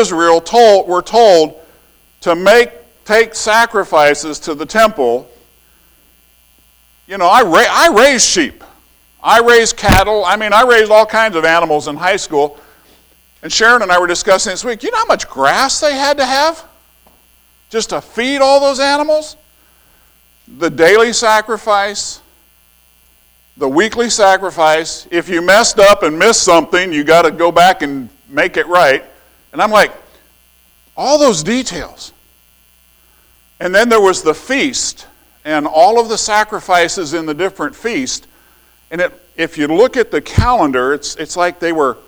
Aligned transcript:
Israel 0.00 0.40
told, 0.40 0.88
were 0.88 1.02
told 1.02 1.60
to 2.22 2.34
make, 2.34 2.70
take 3.04 3.34
sacrifices 3.34 4.38
to 4.40 4.54
the 4.54 4.66
temple, 4.66 5.28
you 7.06 7.18
know, 7.18 7.26
I, 7.26 7.42
ra- 7.42 7.64
I 7.68 7.92
raised 7.94 8.26
sheep. 8.26 8.62
I 9.22 9.40
raised 9.40 9.76
cattle. 9.76 10.24
I 10.24 10.36
mean, 10.36 10.52
I 10.52 10.62
raised 10.62 10.90
all 10.90 11.06
kinds 11.06 11.36
of 11.36 11.44
animals 11.44 11.88
in 11.88 11.96
high 11.96 12.16
school. 12.16 12.58
And 13.42 13.52
Sharon 13.52 13.82
and 13.82 13.90
I 13.90 13.98
were 13.98 14.06
discussing 14.06 14.50
this 14.50 14.64
week. 14.64 14.82
You 14.82 14.90
know 14.90 14.98
how 14.98 15.06
much 15.06 15.28
grass 15.28 15.80
they 15.80 15.94
had 15.94 16.18
to 16.18 16.24
have 16.24 16.64
just 17.68 17.90
to 17.90 18.00
feed 18.00 18.38
all 18.38 18.60
those 18.60 18.80
animals? 18.80 19.36
The 20.58 20.70
daily 20.70 21.12
sacrifice, 21.12 22.20
the 23.56 23.68
weekly 23.68 24.10
sacrifice. 24.10 25.06
If 25.10 25.28
you 25.28 25.42
messed 25.42 25.78
up 25.78 26.02
and 26.02 26.18
missed 26.18 26.42
something, 26.42 26.92
you 26.92 27.04
got 27.04 27.22
to 27.22 27.30
go 27.30 27.52
back 27.52 27.82
and 27.82 28.08
make 28.28 28.56
it 28.56 28.66
right. 28.66 29.04
And 29.52 29.60
I'm 29.60 29.70
like, 29.70 29.92
all 30.96 31.18
those 31.18 31.42
details. 31.42 32.12
And 33.58 33.74
then 33.74 33.88
there 33.88 34.00
was 34.00 34.22
the 34.22 34.34
feast 34.34 35.06
and 35.44 35.66
all 35.66 36.00
of 36.00 36.08
the 36.08 36.18
sacrifices 36.18 37.14
in 37.14 37.26
the 37.26 37.34
different 37.34 37.74
feast. 37.74 38.26
And 38.90 39.00
it, 39.00 39.12
if 39.36 39.56
you 39.56 39.66
look 39.66 39.96
at 39.96 40.10
the 40.10 40.20
calendar, 40.20 40.92
it's, 40.92 41.16
it's 41.16 41.36
like 41.36 41.60
they 41.60 41.72
were 41.72 41.98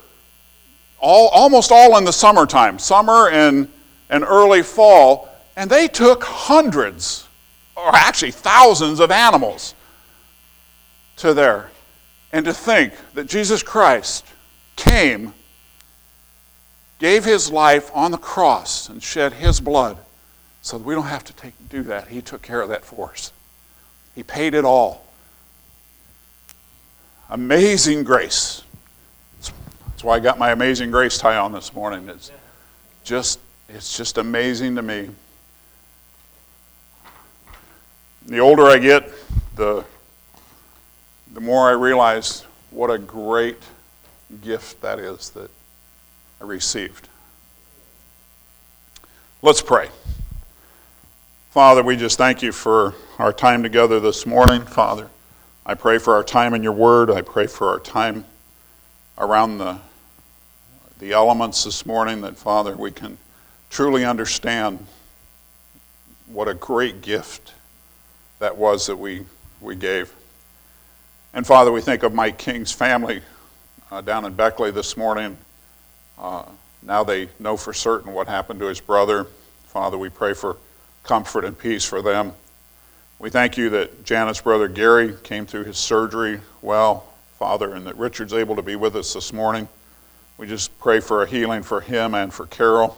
all, 0.99 1.29
almost 1.29 1.73
all 1.73 1.97
in 1.99 2.05
the 2.05 2.13
summertime, 2.13 2.79
summer 2.79 3.29
and, 3.29 3.69
and 4.09 4.25
early 4.25 4.63
fall, 4.63 5.29
and 5.57 5.71
they 5.71 5.89
took 5.89 6.23
hundreds, 6.25 7.27
or 7.77 7.95
actually 7.95 8.31
thousands 8.31 9.01
of 9.01 9.11
animals 9.11 9.75
to 11.17 11.35
there. 11.35 11.71
And 12.33 12.45
to 12.47 12.55
think 12.55 12.95
that 13.15 13.27
Jesus 13.27 13.63
Christ 13.63 14.25
came, 14.77 15.35
gave 17.03 17.25
his 17.25 17.51
life 17.51 17.91
on 17.95 18.13
the 18.13 18.17
cross, 18.17 18.89
and 18.89 19.03
shed 19.03 19.33
his 19.33 19.61
blood 19.61 19.99
so 20.63 20.79
that 20.79 20.85
we 20.85 20.95
don't 20.95 21.09
have 21.09 21.25
to 21.25 21.33
take, 21.33 21.53
do 21.69 21.83
that. 21.83 22.07
He 22.07 22.23
took 22.23 22.43
care 22.43 22.61
of 22.61 22.69
that 22.69 22.85
for 22.85 23.11
us. 23.11 23.33
He 24.15 24.23
paid 24.23 24.55
it 24.55 24.65
all. 24.65 25.05
Amazing 27.29 28.05
grace. 28.05 28.63
That's 29.41 30.05
why 30.05 30.15
I 30.15 30.21
got 30.21 30.39
my 30.39 30.53
amazing 30.53 30.93
grace 30.93 31.19
tie 31.19 31.39
on 31.39 31.51
this 31.51 31.75
morning. 31.75 32.09
It's 32.09 32.31
just 33.03 33.41
it's 33.69 33.97
just 33.97 34.17
amazing 34.17 34.77
to 34.77 34.83
me. 34.83 35.09
The 38.27 38.39
older 38.39 38.67
I 38.67 38.79
get, 38.79 39.11
the 39.57 39.85
the 41.33 41.41
more 41.41 41.69
I 41.69 41.73
realize 41.73 42.45
what 42.71 42.91
a 42.91 42.99
great 42.99 43.61
gift 44.41 44.81
that 44.83 45.01
is 45.01 45.31
that 45.31 45.51
I 46.43 46.45
received. 46.45 47.09
Let's 49.43 49.63
pray. 49.63 49.91
Father, 51.53 51.85
we 51.85 51.97
just 51.97 52.19
thank 52.19 52.43
you 52.43 52.51
for 52.51 52.95
our 53.21 53.33
time 53.33 53.63
together 53.63 54.01
this 54.01 54.27
morning, 54.27 54.63
Father. 54.63 55.09
I 55.65 55.75
pray 55.75 55.99
for 55.99 56.15
our 56.17 56.25
time 56.25 56.55
in 56.55 56.65
your 56.65 56.73
word. 56.73 57.13
I 57.13 57.23
pray 57.23 57.47
for 57.47 57.69
our 57.69 57.79
time 57.79 58.25
around 59.19 59.59
the, 59.59 59.79
the 60.99 61.13
elements 61.13 61.63
this 61.63 61.87
morning 61.87 62.23
that, 62.23 62.37
Father, 62.37 62.75
we 62.75 62.91
can 62.91 63.19
truly 63.71 64.05
understand 64.05 64.85
what 66.27 66.49
a 66.49 66.55
great 66.55 67.03
gift 67.03 67.53
that 68.41 68.57
was 68.57 68.89
that 68.89 68.97
we, 68.97 69.27
we 69.61 69.77
gave. 69.77 70.13
And 71.35 71.47
Father, 71.47 71.71
we 71.71 71.83
think 71.83 72.03
of 72.03 72.13
Mike 72.13 72.37
King's 72.37 72.73
family 72.73 73.23
uh, 73.93 74.01
down 74.01 74.25
in 74.25 74.33
Beckley 74.33 74.73
this 74.73 74.97
morning. 74.97 75.39
Uh, 76.19 76.45
now 76.83 77.05
they 77.05 77.29
know 77.39 77.57
for 77.57 77.73
certain 77.73 78.13
what 78.13 78.29
happened 78.29 78.61
to 78.61 78.67
his 78.67 78.81
brother. 78.81 79.27
Father, 79.67 79.97
we 79.97 80.09
pray 80.09 80.35
for 80.35 80.57
comfort 81.03 81.45
and 81.45 81.59
peace 81.59 81.85
for 81.85 82.03
them. 82.03 82.33
We 83.19 83.31
thank 83.31 83.57
you 83.57 83.71
that 83.71 84.05
Janet's 84.05 84.41
brother 84.41 84.69
Gary 84.69 85.15
came 85.23 85.47
through 85.47 85.65
his 85.65 85.79
surgery 85.79 86.41
well, 86.61 87.07
Father, 87.39 87.73
and 87.75 87.87
that 87.87 87.97
Richard's 87.97 88.33
able 88.33 88.57
to 88.57 88.63
be 88.63 88.77
with 88.77 88.97
us 88.97 89.15
this 89.15 89.33
morning. 89.33 89.69
We 90.39 90.47
just 90.47 90.77
pray 90.81 91.01
for 91.01 91.23
a 91.23 91.27
healing 91.27 91.63
for 91.63 91.81
him 91.81 92.15
and 92.15 92.35
for 92.35 92.47
Carol. 92.47 92.97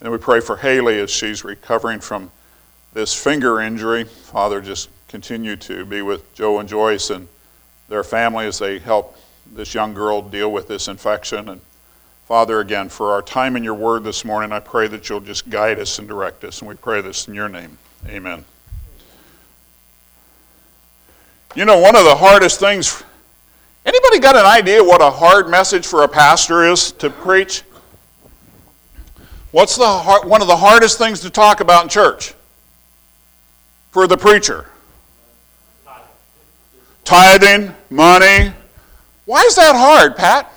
And 0.00 0.10
we 0.10 0.18
pray 0.18 0.40
for 0.40 0.56
Haley 0.56 0.98
as 1.00 1.10
she's 1.10 1.44
recovering 1.44 2.00
from 2.00 2.30
this 2.94 3.14
finger 3.14 3.60
injury. 3.60 4.04
Father, 4.04 4.60
just 4.60 4.88
continue 5.08 5.56
to 5.56 5.84
be 5.84 6.02
with 6.02 6.34
Joe 6.34 6.58
and 6.58 6.68
Joyce 6.68 7.10
and 7.10 7.28
their 7.88 8.04
family 8.04 8.46
as 8.46 8.58
they 8.58 8.78
help 8.78 9.16
this 9.52 9.74
young 9.74 9.94
girl 9.94 10.20
deal 10.20 10.52
with 10.52 10.68
this 10.68 10.88
infection. 10.88 11.48
And 11.48 11.60
Father, 12.28 12.60
again, 12.60 12.90
for 12.90 13.12
our 13.12 13.22
time 13.22 13.56
in 13.56 13.64
your 13.64 13.72
word 13.72 14.04
this 14.04 14.22
morning, 14.22 14.52
I 14.52 14.60
pray 14.60 14.86
that 14.88 15.08
you'll 15.08 15.18
just 15.18 15.48
guide 15.48 15.80
us 15.80 15.98
and 15.98 16.06
direct 16.06 16.44
us. 16.44 16.60
And 16.60 16.68
we 16.68 16.74
pray 16.74 17.00
this 17.00 17.26
in 17.26 17.32
your 17.32 17.48
name. 17.48 17.78
Amen. 18.06 18.44
You 21.54 21.64
know, 21.64 21.78
one 21.78 21.96
of 21.96 22.04
the 22.04 22.14
hardest 22.14 22.60
things, 22.60 23.02
anybody 23.86 24.18
got 24.18 24.36
an 24.36 24.44
idea 24.44 24.84
what 24.84 25.00
a 25.00 25.08
hard 25.08 25.48
message 25.48 25.86
for 25.86 26.02
a 26.02 26.08
pastor 26.08 26.66
is 26.66 26.92
to 26.92 27.08
preach? 27.08 27.62
What's 29.50 29.76
the 29.76 29.88
hard, 29.88 30.28
one 30.28 30.42
of 30.42 30.48
the 30.48 30.56
hardest 30.58 30.98
things 30.98 31.20
to 31.20 31.30
talk 31.30 31.60
about 31.60 31.84
in 31.84 31.88
church 31.88 32.34
for 33.90 34.06
the 34.06 34.18
preacher? 34.18 34.66
Tithing, 37.06 37.74
money. 37.88 38.52
Why 39.24 39.40
is 39.44 39.56
that 39.56 39.74
hard, 39.74 40.14
Pat? 40.14 40.52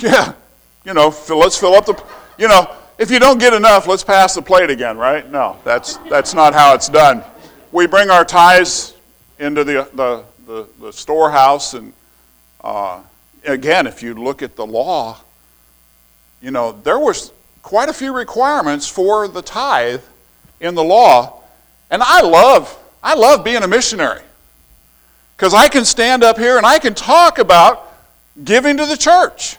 Yeah, 0.00 0.32
you 0.84 0.94
know, 0.94 1.14
let's 1.28 1.58
fill 1.58 1.74
up 1.74 1.84
the, 1.84 2.02
you 2.38 2.48
know, 2.48 2.74
if 2.98 3.10
you 3.10 3.18
don't 3.18 3.38
get 3.38 3.52
enough, 3.52 3.86
let's 3.86 4.02
pass 4.02 4.34
the 4.34 4.40
plate 4.40 4.70
again, 4.70 4.96
right? 4.96 5.30
No, 5.30 5.58
that's, 5.62 5.98
that's 6.08 6.32
not 6.32 6.54
how 6.54 6.74
it's 6.74 6.88
done. 6.88 7.22
We 7.70 7.86
bring 7.86 8.08
our 8.08 8.24
tithes 8.24 8.94
into 9.38 9.62
the, 9.62 9.88
the, 9.94 10.24
the, 10.46 10.68
the 10.80 10.92
storehouse, 10.92 11.74
and 11.74 11.92
uh, 12.62 13.00
again, 13.44 13.86
if 13.86 14.02
you 14.02 14.14
look 14.14 14.42
at 14.42 14.56
the 14.56 14.66
law, 14.66 15.18
you 16.40 16.50
know, 16.50 16.72
there 16.72 16.98
was 16.98 17.32
quite 17.62 17.90
a 17.90 17.92
few 17.92 18.14
requirements 18.14 18.88
for 18.88 19.28
the 19.28 19.42
tithe 19.42 20.02
in 20.60 20.74
the 20.74 20.84
law, 20.84 21.42
and 21.90 22.02
I 22.02 22.22
love, 22.22 22.78
I 23.02 23.14
love 23.14 23.44
being 23.44 23.62
a 23.62 23.68
missionary 23.68 24.22
because 25.36 25.52
I 25.52 25.68
can 25.68 25.84
stand 25.84 26.24
up 26.24 26.38
here 26.38 26.56
and 26.56 26.64
I 26.64 26.78
can 26.78 26.94
talk 26.94 27.38
about 27.38 27.86
giving 28.44 28.78
to 28.78 28.86
the 28.86 28.96
church. 28.96 29.56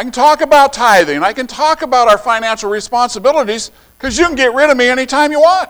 I 0.00 0.02
can 0.02 0.12
talk 0.12 0.40
about 0.40 0.72
tithing. 0.72 1.22
I 1.22 1.34
can 1.34 1.46
talk 1.46 1.82
about 1.82 2.08
our 2.08 2.16
financial 2.16 2.70
responsibilities 2.70 3.70
because 3.98 4.16
you 4.16 4.24
can 4.24 4.34
get 4.34 4.54
rid 4.54 4.70
of 4.70 4.78
me 4.78 4.86
anytime 4.86 5.30
you 5.30 5.40
want 5.40 5.68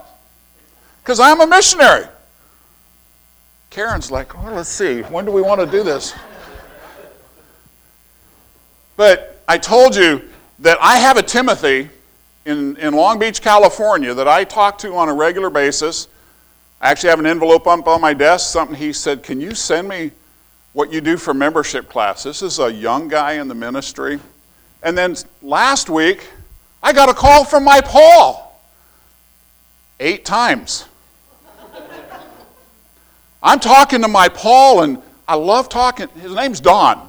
because 1.02 1.18
I'm 1.18 1.40
a 1.40 1.48
missionary. 1.48 2.06
Karen's 3.70 4.08
like, 4.12 4.40
well, 4.40 4.54
let's 4.54 4.68
see, 4.68 5.00
when 5.00 5.24
do 5.24 5.32
we 5.32 5.42
want 5.42 5.60
to 5.60 5.66
do 5.66 5.82
this? 5.82 6.14
But 8.96 9.42
I 9.48 9.58
told 9.58 9.96
you 9.96 10.22
that 10.60 10.78
I 10.80 10.98
have 10.98 11.16
a 11.16 11.24
Timothy 11.24 11.90
in, 12.44 12.76
in 12.76 12.94
Long 12.94 13.18
Beach, 13.18 13.42
California, 13.42 14.14
that 14.14 14.28
I 14.28 14.44
talk 14.44 14.78
to 14.78 14.94
on 14.94 15.08
a 15.08 15.12
regular 15.12 15.50
basis. 15.50 16.06
I 16.80 16.92
actually 16.92 17.10
have 17.10 17.18
an 17.18 17.26
envelope 17.26 17.66
up 17.66 17.88
on 17.88 18.00
my 18.00 18.14
desk, 18.14 18.52
something 18.52 18.76
he 18.76 18.92
said, 18.92 19.24
Can 19.24 19.40
you 19.40 19.56
send 19.56 19.88
me 19.88 20.12
what 20.72 20.92
you 20.92 21.00
do 21.00 21.16
for 21.16 21.34
membership 21.34 21.88
class. 21.88 22.22
This 22.22 22.42
is 22.42 22.58
a 22.58 22.72
young 22.72 23.08
guy 23.08 23.32
in 23.32 23.48
the 23.48 23.54
ministry. 23.54 24.20
And 24.82 24.96
then 24.96 25.16
last 25.42 25.90
week, 25.90 26.28
I 26.82 26.92
got 26.92 27.08
a 27.08 27.14
call 27.14 27.44
from 27.44 27.64
my 27.64 27.80
Paul 27.80 28.58
eight 29.98 30.24
times. 30.24 30.86
I'm 33.42 33.58
talking 33.58 34.02
to 34.02 34.08
my 34.08 34.28
Paul, 34.28 34.82
and 34.82 35.02
I 35.26 35.34
love 35.34 35.68
talking. 35.68 36.08
His 36.20 36.34
name's 36.34 36.60
Don. 36.60 37.08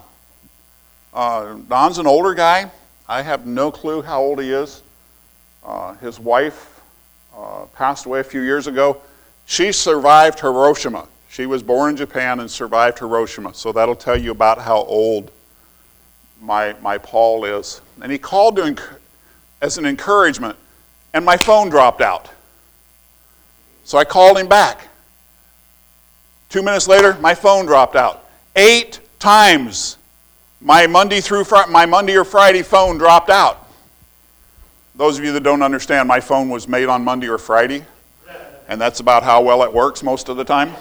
Uh, 1.14 1.56
Don's 1.68 1.98
an 1.98 2.08
older 2.08 2.34
guy. 2.34 2.72
I 3.08 3.22
have 3.22 3.46
no 3.46 3.72
clue 3.72 4.02
how 4.02 4.22
old 4.22 4.42
he 4.42 4.52
is. 4.52 4.82
Uh, 5.64 5.94
his 5.96 6.20
wife 6.20 6.82
uh, 7.36 7.66
passed 7.76 8.06
away 8.06 8.22
a 8.22 8.24
few 8.24 8.42
years 8.42 8.68
ago. 8.68 9.02
She 9.46 9.72
survived 9.72 10.40
Hiroshima. 10.40 11.08
She 11.32 11.46
was 11.46 11.64
born 11.64 11.92
in 11.92 11.96
Japan 11.96 12.42
and 12.42 12.52
survived 12.52 13.00
Hiroshima. 13.00 13.54
So 13.54 13.72
that'll 13.72 13.96
tell 13.96 14.18
you 14.18 14.32
about 14.32 14.58
how 14.58 14.80
old 14.80 15.32
my, 16.42 16.76
my 16.82 16.98
Paul 16.98 17.46
is. 17.46 17.80
And 18.02 18.12
he 18.12 18.18
called 18.18 18.58
to 18.58 18.76
as 19.62 19.78
an 19.78 19.86
encouragement, 19.86 20.58
and 21.14 21.24
my 21.24 21.38
phone 21.38 21.70
dropped 21.70 22.02
out. 22.02 22.30
So 23.86 23.98
I 23.98 24.04
called 24.04 24.38
him 24.40 24.50
back. 24.50 24.90
Two 26.50 26.62
minutes 26.62 26.90
later, 26.90 27.14
my 27.22 27.34
phone 27.34 27.66
dropped 27.66 27.96
out. 27.96 28.26
Eight 28.58 29.00
times 29.18 29.96
my 30.60 30.86
Monday 30.86 31.22
through 31.22 31.46
my 31.70 31.86
Monday 31.86 32.18
or 32.18 32.26
Friday 32.26 32.62
phone 32.62 32.98
dropped 32.98 33.30
out. 33.30 33.70
Those 34.96 35.18
of 35.18 35.24
you 35.24 35.32
that 35.32 35.44
don't 35.44 35.62
understand, 35.62 36.10
my 36.10 36.20
phone 36.20 36.50
was 36.50 36.68
made 36.68 36.90
on 36.90 37.06
Monday 37.06 37.30
or 37.30 37.38
Friday, 37.38 37.86
and 38.68 38.82
that's 38.82 39.00
about 39.00 39.24
how 39.24 39.42
well 39.42 39.64
it 39.64 39.72
works 39.72 40.04
most 40.04 40.28
of 40.28 40.36
the 40.36 40.44
time. 40.44 40.74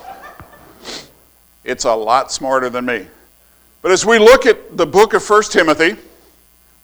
It's 1.64 1.84
a 1.84 1.94
lot 1.94 2.32
smarter 2.32 2.70
than 2.70 2.86
me. 2.86 3.06
But 3.82 3.92
as 3.92 4.04
we 4.04 4.18
look 4.18 4.46
at 4.46 4.76
the 4.76 4.86
book 4.86 5.14
of 5.14 5.28
1 5.28 5.42
Timothy, 5.44 5.96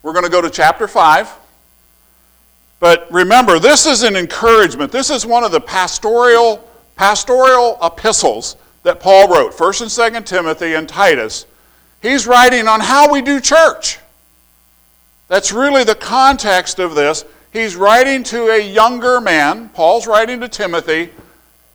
we're 0.03 0.13
going 0.13 0.25
to 0.25 0.31
go 0.31 0.41
to 0.41 0.51
chapter 0.51 0.87
5. 0.87 1.31
But 2.79 3.11
remember, 3.11 3.59
this 3.59 3.87
is 3.87 4.03
an 4.03 4.17
encouragement. 4.17 4.93
This 4.93 5.11
is 5.11 5.25
one 5.25 5.45
of 5.45 5.53
the 5.53 5.61
pastoral, 5.61 6.69
pastoral 6.95 7.79
epistles 7.83 8.57
that 8.83 9.01
Paul 9.01 9.29
wrote, 9.29 9.53
1st 9.53 9.81
and 10.09 10.25
2nd 10.25 10.27
Timothy 10.27 10.75
and 10.75 10.89
Titus. 10.89 11.47
He's 12.03 12.27
writing 12.27 12.69
on 12.69 12.81
how 12.81 13.11
we 13.11 13.23
do 13.23 13.41
church. 13.41 13.99
That's 15.29 15.53
really 15.53 15.85
the 15.85 15.95
context 15.95 16.79
of 16.79 16.95
this. 16.95 17.25
He's 17.53 17.75
writing 17.75 18.23
to 18.25 18.51
a 18.51 18.63
younger 18.63 19.21
man. 19.21 19.71
Paul's 19.71 20.07
writing 20.07 20.41
to 20.41 20.49
Timothy 20.49 21.11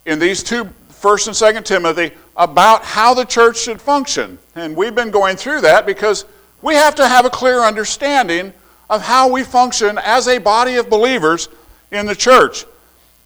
in 0.05 0.19
these 0.19 0.43
two, 0.43 0.65
1st 0.91 1.27
and 1.27 1.57
2nd 1.57 1.65
Timothy, 1.65 2.11
about 2.41 2.83
how 2.83 3.13
the 3.13 3.23
church 3.23 3.59
should 3.59 3.79
function. 3.79 4.39
And 4.55 4.75
we've 4.75 4.95
been 4.95 5.11
going 5.11 5.37
through 5.37 5.61
that 5.61 5.85
because 5.85 6.25
we 6.63 6.73
have 6.73 6.95
to 6.95 7.07
have 7.07 7.23
a 7.23 7.29
clear 7.29 7.59
understanding 7.59 8.51
of 8.89 9.03
how 9.03 9.31
we 9.31 9.43
function 9.43 9.99
as 9.99 10.27
a 10.27 10.39
body 10.39 10.77
of 10.77 10.89
believers 10.89 11.49
in 11.91 12.07
the 12.07 12.15
church. 12.15 12.65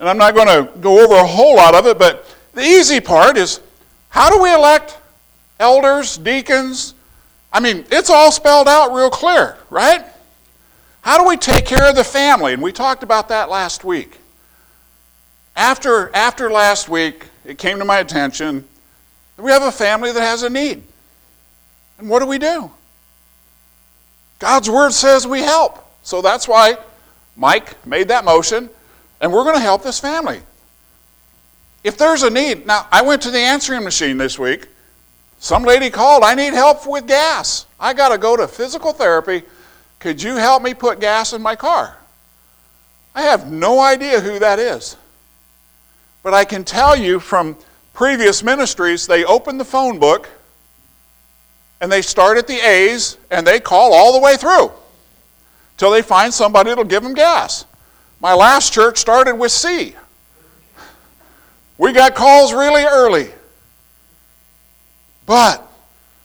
And 0.02 0.10
I'm 0.10 0.18
not 0.18 0.36
going 0.36 0.48
to 0.50 0.70
go 0.80 1.02
over 1.02 1.16
a 1.16 1.26
whole 1.26 1.56
lot 1.56 1.76
of 1.76 1.86
it, 1.86 1.98
but 1.98 2.26
the 2.54 2.62
easy 2.62 3.00
part 3.00 3.38
is 3.38 3.62
how 4.10 4.30
do 4.30 4.44
we 4.44 4.54
elect 4.54 4.98
elders, 5.62 6.18
deacons? 6.18 6.94
I 7.54 7.62
mean, 7.62 7.86
it's 7.92 8.10
all 8.10 8.34
spelled 8.34 8.68
out 8.68 8.94
real 8.94 9.10
clear, 9.10 9.56
right? 9.70 10.04
How 11.04 11.18
do 11.18 11.26
we 11.26 11.38
take 11.38 11.66
care 11.66 11.90
of 11.90 11.96
the 11.96 12.04
family? 12.04 12.52
And 12.52 12.62
we 12.62 12.74
talked 12.74 13.02
about 13.02 13.30
that 13.30 13.50
last 13.50 13.86
week. 13.86 14.20
After, 15.56 16.14
after 16.14 16.52
last 16.52 16.90
week, 16.90 17.28
it 17.46 17.58
came 17.58 17.80
to 17.80 17.86
my 17.86 18.00
attention 18.00 18.66
we 19.38 19.52
have 19.52 19.64
a 19.64 19.72
family 19.72 20.12
that 20.12 20.22
has 20.22 20.44
a 20.44 20.50
need. 20.50 20.84
And 21.98 22.10
what 22.10 22.20
do 22.20 22.26
we 22.26 22.38
do? 22.38 22.72
God's 24.40 24.70
word 24.70 24.92
says 24.92 25.26
we 25.26 25.42
help. 25.42 25.82
So 26.04 26.22
that's 26.22 26.48
why 26.48 26.78
Mike 27.36 27.86
made 27.86 28.10
that 28.10 28.24
motion, 28.26 28.70
and 29.20 29.34
we're 29.34 29.44
going 29.44 29.56
to 29.56 29.62
help 29.62 29.84
this 29.84 30.00
family. 30.00 30.42
If 31.84 31.98
there's 31.98 32.24
a 32.24 32.30
need, 32.30 32.66
now 32.66 32.88
I 32.92 33.02
went 33.02 33.22
to 33.24 33.32
the 33.32 33.40
answering 33.40 33.84
machine 33.84 34.18
this 34.18 34.40
week. 34.40 34.68
Some 35.40 35.64
lady 35.64 35.90
called, 35.90 36.24
I 36.24 36.34
need 36.34 36.54
help 36.54 36.88
with 36.88 37.08
gas. 37.08 37.66
I 37.80 37.94
got 37.94 38.10
to 38.10 38.18
go 38.18 38.38
to 38.38 38.48
physical 38.48 38.94
therapy. 38.94 39.44
Could 40.00 40.22
you 40.22 40.36
help 40.38 40.64
me 40.64 40.74
put 40.74 41.00
gas 41.00 41.34
in 41.34 41.42
my 41.42 41.56
car? 41.56 41.98
I 43.14 43.24
have 43.24 43.52
no 43.52 43.80
idea 43.80 44.20
who 44.20 44.40
that 44.40 44.60
is. 44.60 44.98
But 46.24 46.34
I 46.34 46.46
can 46.46 46.64
tell 46.64 46.96
you 46.96 47.20
from 47.20 47.58
previous 47.95 48.44
ministries, 48.44 49.07
they 49.07 49.25
open 49.25 49.57
the 49.57 49.65
phone 49.65 49.97
book 49.97 50.30
and 51.81 51.92
they 51.92 52.01
start 52.01 52.38
at 52.38 52.45
the 52.45 52.57
A's 52.57 53.18
and 53.31 53.47
they 53.47 53.59
call 53.59 53.94
all 53.94 54.13
the 54.13 54.19
way 54.19 54.36
through 54.36 54.71
till 55.77 55.89
they 55.89 56.01
find 56.01 56.33
somebody 56.33 56.69
that'll 56.69 56.83
give 56.83 57.01
them 57.01 57.13
gas. 57.13 57.65
My 58.19 58.33
last 58.33 58.74
church 58.74 58.97
started 58.97 59.36
with 59.36 59.51
C. 59.51 59.95
We 61.77 61.92
got 61.92 62.15
calls 62.15 62.53
really 62.53 62.83
early. 62.83 63.30
But 65.25 65.68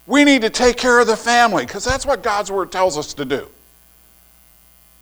we 0.06 0.24
need 0.24 0.42
to 0.42 0.50
take 0.50 0.76
care 0.76 1.00
of 1.00 1.06
the 1.06 1.16
family 1.16 1.64
because 1.64 1.84
that's 1.84 2.04
what 2.04 2.22
God's 2.22 2.50
Word 2.50 2.70
tells 2.70 2.98
us 2.98 3.14
to 3.14 3.24
do. 3.24 3.48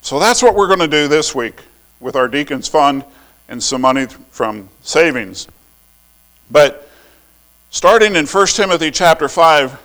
So 0.00 0.18
that's 0.18 0.42
what 0.42 0.54
we're 0.54 0.68
going 0.68 0.78
to 0.78 0.88
do 0.88 1.08
this 1.08 1.34
week 1.34 1.60
with 2.00 2.14
our 2.14 2.28
Deacons 2.28 2.68
Fund 2.68 3.04
and 3.48 3.62
some 3.62 3.80
money 3.80 4.06
from 4.30 4.68
savings. 4.82 5.48
But 6.50 6.88
starting 7.70 8.16
in 8.16 8.26
1 8.26 8.46
Timothy 8.48 8.90
chapter 8.90 9.28
5, 9.28 9.78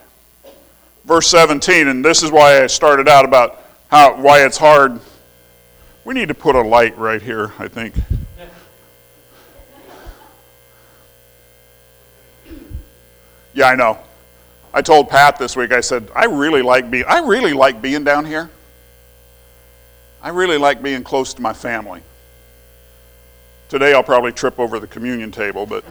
verse 1.06 1.28
17, 1.28 1.88
and 1.88 2.04
this 2.04 2.24
is 2.24 2.32
why 2.32 2.64
I 2.64 2.68
started 2.68 3.08
out 3.08 3.26
about 3.26 3.62
how 3.90 4.20
why 4.20 4.46
it's 4.46 4.58
hard. 4.58 5.00
We 6.06 6.14
need 6.14 6.30
to 6.30 6.34
put 6.34 6.56
a 6.56 6.62
light 6.62 6.98
right 6.98 7.22
here, 7.22 7.54
I 7.60 7.68
think. 7.68 7.96
Yeah, 13.54 13.68
I 13.68 13.76
know. 13.76 14.00
I 14.74 14.82
told 14.82 15.10
Pat 15.10 15.38
this 15.38 15.56
week, 15.56 15.72
I 15.72 15.82
said, 15.82 16.10
I 16.16 16.26
really 16.26 16.64
like 16.64 16.90
being 16.90 17.06
I 17.08 17.20
really 17.20 17.54
like 17.54 17.82
being 17.82 18.04
down 18.04 18.26
here. 18.26 18.50
I 20.22 20.30
really 20.30 20.58
like 20.58 20.82
being 20.82 21.04
close 21.04 21.34
to 21.36 21.42
my 21.42 21.54
family. 21.54 22.02
Today 23.70 23.94
I'll 23.94 24.04
probably 24.04 24.32
trip 24.32 24.60
over 24.60 24.80
the 24.80 24.88
communion 24.88 25.32
table, 25.32 25.66
but 25.66 25.84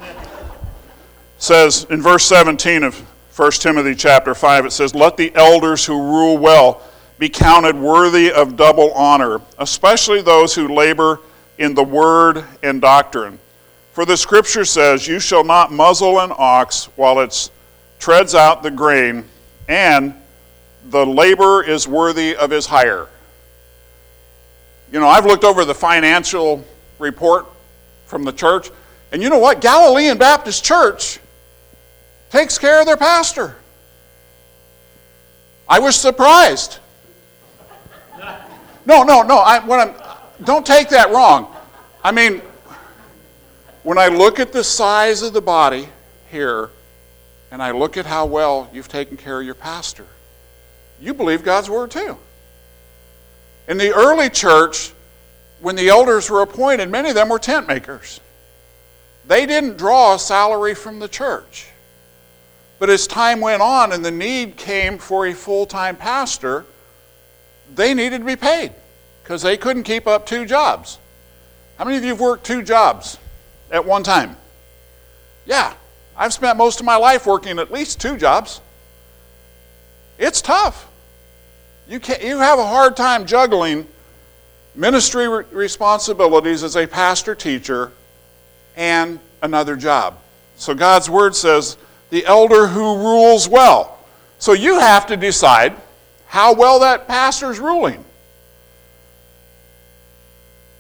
says 1.43 1.89
in 1.91 2.01
verse 2.01 2.25
17 2.27 2.85
of 2.85 2.95
1 3.37 3.51
Timothy 3.53 3.97
chapter 3.97 4.33
5, 4.33 4.67
it 4.67 4.71
says, 4.71 4.95
Let 4.95 5.17
the 5.17 5.35
elders 5.35 5.85
who 5.85 6.01
rule 6.01 6.39
well 6.39 6.83
be 7.19 7.29
counted 7.29 7.75
worthy 7.75 8.31
of 8.31 8.57
double 8.57 8.93
honor, 8.93 9.41
especially 9.59 10.23
those 10.23 10.55
who 10.55 10.69
labor 10.69 11.19
in 11.59 11.75
the 11.75 11.83
word 11.83 12.45
and 12.63 12.81
doctrine. 12.81 13.41
For 13.93 14.05
the 14.05 14.17
scripture 14.17 14.65
says, 14.65 15.09
You 15.09 15.19
shall 15.19 15.43
not 15.43 15.73
muzzle 15.73 16.21
an 16.21 16.33
ox 16.39 16.85
while 16.95 17.19
it 17.19 17.51
treads 17.99 18.37
out 18.37 18.63
the 18.63 18.71
grain, 18.71 19.25
and 19.69 20.15
the 20.91 21.05
labor 21.05 21.65
is 21.65 21.89
worthy 21.89 22.37
of 22.37 22.51
his 22.51 22.67
hire. 22.67 23.09
You 24.93 25.01
know, 25.01 25.09
I've 25.09 25.27
looked 25.27 25.45
over 25.45 25.65
the 25.65 25.75
financial 25.75 26.65
report 27.01 27.47
from 28.07 28.23
the 28.23 28.33
church, 28.33 28.71
and 29.11 29.21
you 29.21 29.29
know 29.29 29.39
what? 29.39 29.61
Galilean 29.61 30.19
Baptist 30.19 30.65
Church 30.65 31.19
takes 32.33 32.57
care 32.57 32.81
of 32.81 32.87
their 32.87 32.97
pastor. 32.97 33.55
I 35.69 35.79
was 35.79 35.95
surprised. 35.95 36.79
No, 38.87 39.05
no, 39.05 39.23
no. 39.23 39.39
I, 39.39 39.65
when 39.65 39.79
I'm, 39.79 39.95
don't 40.43 40.67
take 40.67 40.89
that 40.89 41.11
wrong. 41.11 41.55
I 42.03 42.11
mean, 42.11 42.41
when 43.83 43.99
I 43.99 44.09
look 44.09 44.41
at 44.41 44.51
the 44.51 44.65
size 44.65 45.21
of 45.23 45.35
the 45.35 45.43
body 45.43 45.89
here, 46.31 46.71
and 47.51 47.63
I 47.63 47.73
look 47.73 47.99
at 47.99 48.07
how 48.07 48.25
well 48.25 48.71
you've 48.73 48.89
taken 48.89 49.19
care 49.19 49.39
of 49.39 49.45
your 49.45 49.55
pastor, 49.55 50.07
you 51.01 51.13
believe 51.13 51.45
God's 51.45 51.69
word 51.69 51.91
too. 51.91 52.17
In 53.69 53.77
the 53.77 53.93
early 53.93 54.31
church, 54.31 54.93
when 55.61 55.77
the 55.77 55.91
elders 55.91 56.31
were 56.31 56.41
appointed, 56.41 56.91
many 56.91 57.11
of 57.11 57.15
them 57.15 57.29
were 57.29 57.39
tent 57.39 57.69
makers. 57.69 58.21
They 59.27 59.45
didn't 59.45 59.77
draw 59.77 60.15
a 60.15 60.19
salary 60.19 60.75
from 60.75 60.99
the 60.99 61.09
church. 61.09 61.69
But 62.83 62.91
as 62.91 63.07
time 63.07 63.41
went 63.41 63.63
on 63.63 63.93
and 63.93 64.05
the 64.05 64.11
need 64.11 64.57
came 64.57 64.99
for 64.99 65.29
a 65.29 65.35
full 65.35 65.67
time 65.67 65.95
pastor, 65.95 66.67
they 67.73 67.95
needed 67.95 68.19
to 68.19 68.25
be 68.25 68.35
paid 68.35 68.73
because 69.23 69.41
they 69.41 69.57
couldn't 69.57 69.85
keep 69.85 70.09
up 70.09 70.27
two 70.27 70.45
jobs. 70.45 70.99
How 71.79 71.85
many 71.85 71.97
of 71.97 72.03
you 72.03 72.09
have 72.09 72.19
worked 72.19 72.45
two 72.45 72.61
jobs 72.61 73.19
at 73.71 73.85
one 73.85 74.03
time? 74.03 74.37
Yeah, 75.47 75.75
I've 76.17 76.33
spent 76.33 76.59
most 76.59 76.81
of 76.81 76.85
my 76.85 76.97
life 76.97 77.25
working 77.25 77.61
at 77.61 77.71
least 77.71 78.01
two 78.01 78.17
jobs. 78.17 78.61
It's 80.19 80.43
tough. 80.43 80.91
You, 81.87 82.01
can't, 82.01 82.21
you 82.21 82.39
have 82.39 82.59
a 82.59 82.67
hard 82.67 82.97
time 82.97 83.27
juggling 83.27 83.87
ministry 84.75 85.29
responsibilities 85.29 86.65
as 86.65 86.75
a 86.75 86.89
pastor 86.89 87.37
teacher 87.37 87.93
and 88.75 89.21
another 89.41 89.77
job. 89.77 90.19
So 90.57 90.75
God's 90.75 91.09
word 91.09 91.37
says, 91.37 91.77
the 92.13 92.27
elder 92.27 92.67
who 92.67 92.99
rules 92.99 93.49
well. 93.49 93.99
So 94.39 94.53
you 94.53 94.79
have 94.79 95.07
to 95.07 95.17
decide 95.17 95.75
how 96.27 96.53
well 96.53 96.81
that 96.81 97.09
pastor's 97.09 97.59
ruling. 97.59 98.05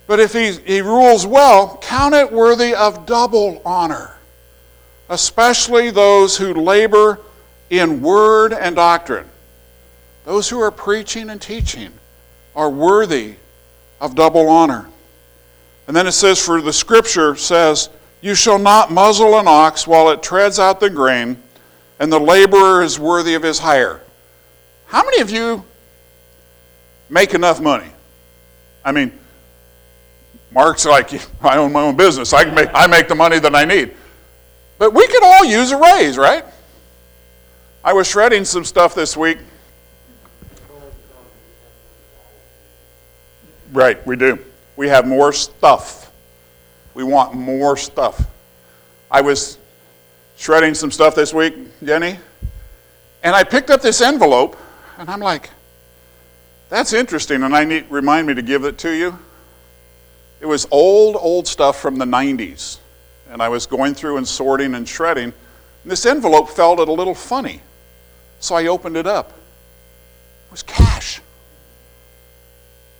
But 0.06 0.20
if 0.20 0.34
he, 0.34 0.52
he 0.52 0.82
rules 0.82 1.26
well, 1.26 1.78
count 1.80 2.14
it 2.14 2.30
worthy 2.30 2.74
of 2.74 3.06
double 3.06 3.62
honor, 3.64 4.14
especially 5.08 5.90
those 5.90 6.36
who 6.36 6.52
labor 6.52 7.18
in 7.70 8.02
word 8.02 8.52
and 8.52 8.76
doctrine. 8.76 9.26
Those 10.26 10.50
who 10.50 10.60
are 10.60 10.70
preaching 10.70 11.30
and 11.30 11.40
teaching 11.40 11.92
are 12.54 12.68
worthy 12.68 13.36
of 14.02 14.14
double 14.14 14.50
honor. 14.50 14.86
And 15.86 15.96
then 15.96 16.06
it 16.06 16.12
says, 16.12 16.38
For 16.44 16.60
the 16.60 16.74
scripture 16.74 17.36
says, 17.36 17.88
you 18.22 18.36
shall 18.36 18.58
not 18.58 18.90
muzzle 18.90 19.38
an 19.38 19.48
ox 19.48 19.86
while 19.86 20.08
it 20.10 20.22
treads 20.22 20.58
out 20.58 20.78
the 20.78 20.88
grain, 20.88 21.42
and 21.98 22.10
the 22.10 22.20
laborer 22.20 22.82
is 22.82 22.98
worthy 22.98 23.34
of 23.34 23.42
his 23.42 23.58
hire. 23.58 24.00
How 24.86 25.04
many 25.04 25.20
of 25.20 25.30
you 25.30 25.64
make 27.10 27.34
enough 27.34 27.60
money? 27.60 27.90
I 28.84 28.92
mean, 28.92 29.12
Mark's 30.52 30.86
like, 30.86 31.10
I 31.42 31.58
own 31.58 31.72
my 31.72 31.82
own 31.82 31.96
business. 31.96 32.32
I, 32.32 32.44
make, 32.44 32.70
I 32.72 32.86
make 32.86 33.08
the 33.08 33.14
money 33.16 33.40
that 33.40 33.54
I 33.54 33.64
need. 33.64 33.94
But 34.78 34.94
we 34.94 35.06
could 35.08 35.22
all 35.22 35.44
use 35.44 35.72
a 35.72 35.76
raise, 35.76 36.16
right? 36.16 36.44
I 37.84 37.92
was 37.92 38.06
shredding 38.06 38.44
some 38.44 38.64
stuff 38.64 38.94
this 38.94 39.16
week. 39.16 39.38
Right, 43.72 44.04
we 44.06 44.16
do. 44.16 44.38
We 44.76 44.88
have 44.88 45.06
more 45.08 45.32
stuff. 45.32 46.11
We 46.94 47.04
want 47.04 47.34
more 47.34 47.76
stuff. 47.76 48.26
I 49.10 49.20
was 49.20 49.58
shredding 50.36 50.74
some 50.74 50.90
stuff 50.90 51.14
this 51.14 51.32
week, 51.32 51.54
Jenny, 51.84 52.18
And 53.22 53.36
I 53.36 53.44
picked 53.44 53.70
up 53.70 53.82
this 53.82 54.00
envelope, 54.00 54.56
and 54.98 55.08
I'm 55.08 55.20
like, 55.20 55.50
that's 56.68 56.92
interesting, 56.92 57.42
and 57.42 57.54
I 57.54 57.64
need 57.64 57.86
remind 57.90 58.26
me 58.26 58.34
to 58.34 58.42
give 58.42 58.64
it 58.64 58.78
to 58.78 58.90
you. 58.90 59.18
It 60.40 60.46
was 60.46 60.66
old, 60.70 61.16
old 61.20 61.46
stuff 61.46 61.80
from 61.80 61.98
the 61.98 62.04
90s. 62.04 62.78
And 63.30 63.40
I 63.40 63.48
was 63.48 63.64
going 63.64 63.94
through 63.94 64.16
and 64.16 64.26
sorting 64.26 64.74
and 64.74 64.88
shredding. 64.88 65.32
And 65.82 65.90
this 65.90 66.04
envelope 66.04 66.50
felt 66.50 66.80
a 66.80 66.82
little 66.82 67.14
funny. 67.14 67.60
So 68.40 68.56
I 68.56 68.66
opened 68.66 68.96
it 68.96 69.06
up. 69.06 69.30
It 69.30 70.50
was 70.50 70.64
cash. 70.64 71.20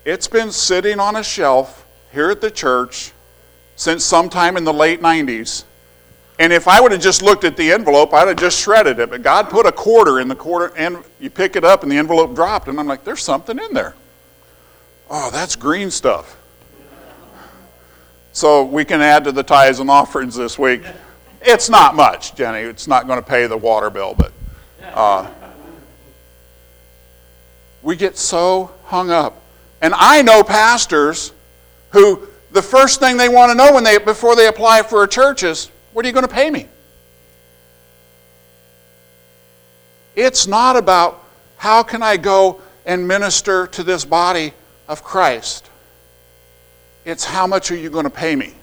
It's 0.05 0.29
been 0.29 0.53
sitting 0.53 1.01
on 1.01 1.17
a 1.17 1.25
shelf 1.25 1.85
here 2.13 2.31
at 2.31 2.41
the 2.41 2.51
church 2.51 3.13
since 3.77 4.05
sometime 4.05 4.57
in 4.57 4.65
the 4.65 4.73
late 4.73 5.01
90s. 5.01 5.65
And 6.39 6.53
if 6.53 6.67
I 6.67 6.81
would 6.81 6.93
have 6.93 7.01
just 7.01 7.23
looked 7.23 7.45
at 7.45 7.57
the 7.57 7.73
envelope, 7.73 8.13
I'd 8.13 8.29
have 8.29 8.37
just 8.37 8.59
shredded 8.59 8.99
it. 8.99 9.11
But 9.11 9.23
God 9.23 9.49
put 9.51 9.67
a 9.67 9.73
quarter 9.73 10.21
in 10.21 10.29
the 10.29 10.35
quarter, 10.35 10.75
and 10.77 10.99
you 11.21 11.31
pick 11.31 11.57
it 11.57 11.65
up, 11.65 11.83
and 11.83 11.93
the 11.93 11.97
envelope 11.97 12.35
dropped. 12.35 12.69
And 12.69 12.81
I'm 12.81 12.87
like, 12.87 13.05
there's 13.05 13.23
something 13.23 13.59
in 13.59 13.73
there. 13.75 13.95
Oh, 15.11 15.31
that's 15.31 15.57
green 15.57 15.91
stuff. 15.91 16.37
So 18.33 18.65
we 18.65 18.85
can 18.85 19.03
add 19.03 19.25
to 19.25 19.33
the 19.33 19.43
tithes 19.43 19.79
and 19.79 19.91
offerings 19.91 20.35
this 20.35 20.59
week. 20.59 20.83
It's 21.43 21.69
not 21.69 21.95
much, 21.95 22.35
Jenny. 22.35 22.61
It's 22.61 22.89
not 22.89 23.07
going 23.07 23.19
to 23.19 23.25
pay 23.25 23.47
the 23.47 23.57
water 23.57 23.91
bill, 23.91 24.15
but 24.15 24.33
uh, 24.95 25.31
we 27.83 27.95
get 27.95 28.17
so 28.17 28.71
hung 28.85 29.11
up. 29.11 29.43
And 29.83 29.93
I 29.97 30.23
know 30.23 30.43
pastors 30.43 31.33
who 31.91 32.27
the 32.53 32.63
first 32.63 33.01
thing 33.01 33.17
they 33.17 33.29
want 33.29 33.51
to 33.51 33.57
know 33.57 33.73
when 33.73 33.83
they 33.83 33.99
before 33.99 34.37
they 34.37 34.47
apply 34.47 34.83
for 34.83 35.03
a 35.03 35.09
church 35.09 35.43
is, 35.43 35.71
what 35.93 36.05
are 36.05 36.09
you 36.09 36.13
going 36.13 36.27
to 36.27 36.33
pay 36.33 36.51
me? 36.51 36.69
It's 40.15 40.47
not 40.47 40.77
about 40.77 41.25
how 41.57 41.83
can 41.83 42.03
I 42.03 42.19
go 42.19 42.61
and 42.85 43.09
minister 43.09 43.67
to 43.69 43.83
this 43.83 44.05
body 44.05 44.53
of 44.87 45.03
Christ. 45.03 45.71
It's 47.05 47.25
how 47.25 47.47
much 47.47 47.71
are 47.71 47.77
you 47.77 47.89
going 47.89 48.05
to 48.05 48.11
pay 48.11 48.37
me? 48.37 48.55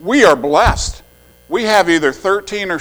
We 0.00 0.24
are 0.24 0.34
blessed. 0.34 1.02
We 1.48 1.64
have 1.64 1.90
either 1.90 2.12
13 2.12 2.70
or 2.70 2.80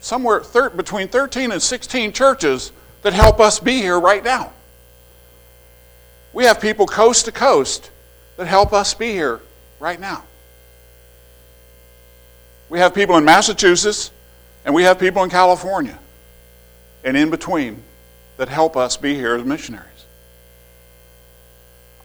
somewhere 0.00 0.40
thir- 0.40 0.70
between 0.70 1.08
13 1.08 1.52
and 1.52 1.60
16 1.60 2.12
churches 2.12 2.72
that 3.02 3.12
help 3.12 3.38
us 3.38 3.60
be 3.60 3.74
here 3.74 4.00
right 4.00 4.24
now. 4.24 4.52
We 6.32 6.44
have 6.44 6.60
people 6.60 6.86
coast 6.86 7.26
to 7.26 7.32
coast 7.32 7.90
that 8.42 8.48
help 8.48 8.72
us 8.72 8.92
be 8.92 9.12
here 9.12 9.40
right 9.78 10.00
now. 10.00 10.24
We 12.70 12.80
have 12.80 12.92
people 12.92 13.16
in 13.16 13.24
Massachusetts 13.24 14.10
and 14.64 14.74
we 14.74 14.82
have 14.82 14.98
people 14.98 15.22
in 15.22 15.30
California 15.30 15.96
and 17.04 17.16
in 17.16 17.30
between 17.30 17.80
that 18.38 18.48
help 18.48 18.76
us 18.76 18.96
be 18.96 19.14
here 19.14 19.36
as 19.36 19.44
missionaries. 19.44 19.86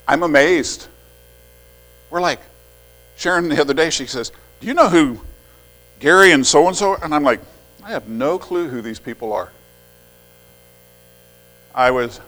I'm 0.08 0.22
amazed. 0.22 0.88
We're 2.12 2.22
like, 2.22 2.42
Sharon 3.16 3.50
the 3.50 3.60
other 3.60 3.74
day, 3.74 3.90
she 3.90 4.06
says, 4.06 4.32
Do 4.62 4.68
you 4.68 4.76
know 4.76 4.90
who 4.90 5.20
Gary 6.00 6.34
and 6.34 6.46
so 6.46 6.68
and 6.68 6.76
so? 6.76 6.98
And 6.98 7.16
I'm 7.16 7.24
like, 7.24 7.42
I 7.84 7.90
have 7.90 8.08
no 8.08 8.38
clue 8.38 8.70
who 8.70 8.84
these 8.84 9.00
people 9.00 9.34
are. 9.34 9.52
I 11.74 11.90
was, 11.90 12.20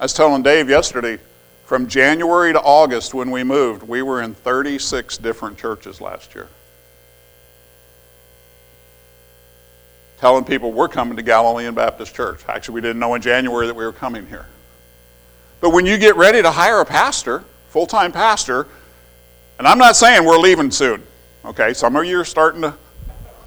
I 0.00 0.04
was 0.04 0.14
telling 0.14 0.42
Dave 0.42 0.70
yesterday, 0.70 1.18
from 1.64 1.88
January 1.88 2.52
to 2.52 2.60
August 2.60 3.14
when 3.14 3.30
we 3.30 3.42
moved, 3.42 3.82
we 3.82 4.02
were 4.02 4.22
in 4.22 4.34
36 4.34 5.16
different 5.18 5.56
churches 5.56 6.00
last 6.00 6.34
year. 6.34 6.48
Telling 10.20 10.44
people 10.44 10.72
we're 10.72 10.88
coming 10.88 11.16
to 11.16 11.22
Galilean 11.22 11.74
Baptist 11.74 12.14
Church. 12.14 12.40
Actually, 12.48 12.76
we 12.76 12.80
didn't 12.82 12.98
know 12.98 13.14
in 13.14 13.22
January 13.22 13.66
that 13.66 13.74
we 13.74 13.84
were 13.84 13.92
coming 13.92 14.26
here. 14.26 14.46
But 15.60 15.70
when 15.70 15.86
you 15.86 15.96
get 15.96 16.16
ready 16.16 16.42
to 16.42 16.50
hire 16.50 16.80
a 16.80 16.84
pastor, 16.84 17.44
full 17.70 17.86
time 17.86 18.12
pastor, 18.12 18.66
and 19.58 19.66
I'm 19.66 19.78
not 19.78 19.96
saying 19.96 20.24
we're 20.24 20.38
leaving 20.38 20.70
soon, 20.70 21.02
okay? 21.44 21.72
Some 21.72 21.96
of 21.96 22.04
you 22.04 22.20
are 22.20 22.24
starting 22.24 22.62
to 22.62 22.74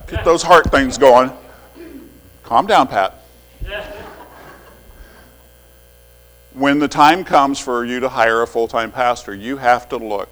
get 0.07 0.25
those 0.25 0.41
heart 0.41 0.71
things 0.71 0.97
going. 0.97 1.31
Calm 2.43 2.65
down, 2.65 2.87
Pat. 2.87 3.23
When 6.57 6.79
the 6.79 6.87
time 6.87 7.23
comes 7.23 7.59
for 7.59 7.85
you 7.85 7.99
to 7.99 8.09
hire 8.09 8.41
a 8.41 8.47
full 8.47 8.67
time 8.67 8.91
pastor, 8.91 9.33
you 9.33 9.57
have 9.57 9.87
to 9.89 9.97
look 9.97 10.29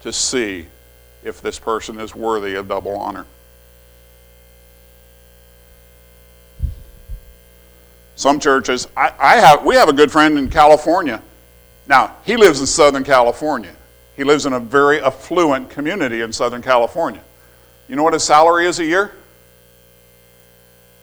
to 0.00 0.12
see 0.12 0.66
if 1.22 1.42
this 1.42 1.58
person 1.58 2.00
is 2.00 2.14
worthy 2.14 2.54
of 2.54 2.68
double 2.68 2.96
honor. 2.96 3.26
Some 8.14 8.40
churches, 8.40 8.88
I, 8.96 9.12
I, 9.18 9.36
have, 9.36 9.64
we 9.66 9.74
have 9.74 9.90
a 9.90 9.92
good 9.92 10.10
friend 10.10 10.38
in 10.38 10.48
California. 10.48 11.22
Now, 11.86 12.16
he 12.24 12.36
lives 12.36 12.60
in 12.60 12.66
Southern 12.66 13.04
California. 13.04 13.74
He 14.16 14.24
lives 14.24 14.46
in 14.46 14.54
a 14.54 14.60
very 14.60 15.02
affluent 15.02 15.68
community 15.68 16.22
in 16.22 16.32
Southern 16.32 16.62
California. 16.62 17.22
You 17.88 17.96
know 17.96 18.02
what 18.02 18.14
his 18.14 18.24
salary 18.24 18.66
is 18.66 18.78
a 18.78 18.84
year? 18.84 19.12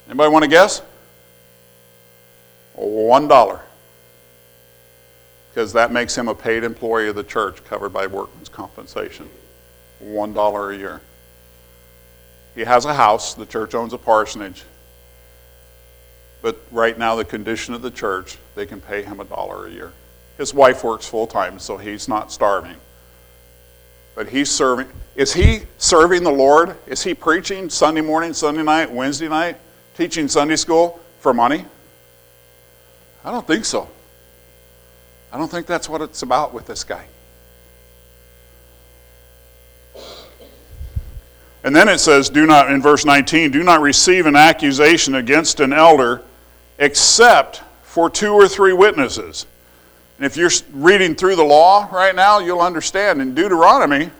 Anybody 0.07 0.31
want 0.31 0.43
to 0.43 0.49
guess? 0.49 0.81
Oh, 2.75 2.87
one 2.87 3.27
dollar 3.27 3.61
because 5.53 5.73
that 5.73 5.91
makes 5.91 6.17
him 6.17 6.27
a 6.27 6.33
paid 6.33 6.63
employee 6.63 7.09
of 7.09 7.15
the 7.15 7.23
church 7.23 7.63
covered 7.63 7.89
by 7.89 8.07
workman's 8.07 8.49
compensation. 8.49 9.29
$1 10.03 10.73
a 10.73 10.77
year. 10.77 11.01
He 12.55 12.61
has 12.61 12.85
a 12.85 12.93
house, 12.93 13.35
the 13.35 13.45
church 13.45 13.75
owns 13.75 13.93
a 13.93 13.99
parsonage. 13.99 14.63
But 16.41 16.59
right 16.71 16.97
now, 16.97 17.15
the 17.15 17.23
condition 17.23 17.75
of 17.75 17.83
the 17.83 17.91
church, 17.91 18.37
they 18.55 18.65
can 18.65 18.81
pay 18.81 19.03
him 19.03 19.19
a 19.19 19.25
dollar 19.25 19.67
a 19.67 19.69
year. 19.69 19.93
His 20.39 20.55
wife 20.55 20.83
works 20.83 21.07
full 21.07 21.27
time, 21.27 21.59
so 21.59 21.77
he's 21.77 22.07
not 22.07 22.31
starving. 22.31 22.77
But 24.15 24.29
he's 24.29 24.49
serving. 24.49 24.87
Is 25.15 25.33
he 25.33 25.61
serving 25.77 26.23
the 26.23 26.31
Lord? 26.31 26.75
Is 26.87 27.03
he 27.03 27.13
preaching 27.13 27.69
Sunday 27.69 28.01
morning, 28.01 28.33
Sunday 28.33 28.63
night, 28.63 28.91
Wednesday 28.91 29.29
night, 29.29 29.57
teaching 29.95 30.27
Sunday 30.27 30.55
school 30.55 30.99
for 31.19 31.31
money? 31.31 31.65
I 33.23 33.31
don't 33.31 33.45
think 33.45 33.65
so. 33.65 33.87
I 35.33 35.37
don't 35.37 35.49
think 35.49 35.65
that's 35.65 35.89
what 35.89 36.03
it's 36.03 36.21
about 36.21 36.53
with 36.53 36.67
this 36.67 36.83
guy. 36.83 37.05
And 41.63 41.75
then 41.75 41.89
it 41.89 41.97
says, 41.97 42.29
do 42.29 42.45
not, 42.45 42.71
in 42.71 42.83
verse 42.83 43.03
19, 43.03 43.49
do 43.49 43.63
not 43.63 43.81
receive 43.81 44.27
an 44.27 44.35
accusation 44.35 45.15
against 45.15 45.59
an 45.59 45.73
elder 45.73 46.21
except 46.77 47.63
for 47.81 48.11
two 48.11 48.33
or 48.33 48.47
three 48.47 48.73
witnesses. 48.73 49.47
And 50.17 50.25
if 50.25 50.37
you're 50.37 50.51
reading 50.71 51.15
through 51.15 51.37
the 51.37 51.43
law 51.43 51.89
right 51.91 52.15
now, 52.15 52.37
you'll 52.37 52.61
understand 52.61 53.19
in 53.19 53.33
Deuteronomy, 53.33 54.11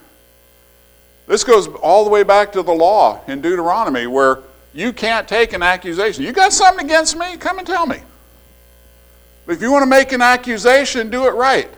this 1.28 1.44
goes 1.44 1.68
all 1.68 2.04
the 2.06 2.10
way 2.10 2.24
back 2.24 2.52
to 2.54 2.64
the 2.64 2.74
law 2.74 3.22
in 3.28 3.40
Deuteronomy 3.40 4.08
where 4.08 4.40
you 4.74 4.92
can't 4.92 5.28
take 5.28 5.54
an 5.54 5.62
accusation. 5.62 6.24
You 6.24 6.32
got 6.32 6.54
something 6.54 6.86
against 6.86 7.16
me? 7.16 7.38
Come 7.38 7.60
and 7.60 7.68
tell 7.68 7.86
me. 7.86 8.02
But 9.46 9.54
if 9.54 9.62
you 9.62 9.72
want 9.72 9.84
to 9.84 9.90
make 9.90 10.12
an 10.12 10.22
accusation, 10.22 11.10
do 11.10 11.26
it 11.26 11.32
right. 11.32 11.70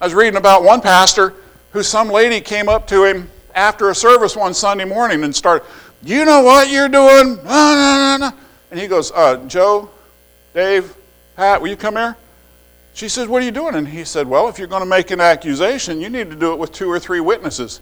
I 0.00 0.06
was 0.06 0.14
reading 0.14 0.36
about 0.36 0.62
one 0.62 0.80
pastor 0.80 1.34
who 1.72 1.82
some 1.82 2.08
lady 2.08 2.40
came 2.40 2.68
up 2.68 2.86
to 2.88 3.04
him 3.04 3.30
after 3.54 3.90
a 3.90 3.94
service 3.94 4.36
one 4.36 4.54
Sunday 4.54 4.84
morning 4.84 5.22
and 5.24 5.34
started, 5.34 5.66
You 6.02 6.24
know 6.24 6.42
what 6.42 6.70
you're 6.70 6.88
doing? 6.88 7.38
And 7.46 8.78
he 8.78 8.86
goes, 8.86 9.10
uh, 9.12 9.44
Joe, 9.46 9.90
Dave, 10.54 10.94
Pat, 11.36 11.60
will 11.60 11.68
you 11.68 11.76
come 11.76 11.96
here? 11.96 12.16
She 12.94 13.08
says, 13.08 13.28
What 13.28 13.42
are 13.42 13.44
you 13.44 13.50
doing? 13.50 13.74
And 13.74 13.86
he 13.86 14.04
said, 14.04 14.26
Well, 14.26 14.48
if 14.48 14.58
you're 14.58 14.68
going 14.68 14.82
to 14.82 14.88
make 14.88 15.10
an 15.10 15.20
accusation, 15.20 16.00
you 16.00 16.08
need 16.08 16.30
to 16.30 16.36
do 16.36 16.52
it 16.52 16.58
with 16.58 16.72
two 16.72 16.90
or 16.90 16.98
three 16.98 17.20
witnesses. 17.20 17.80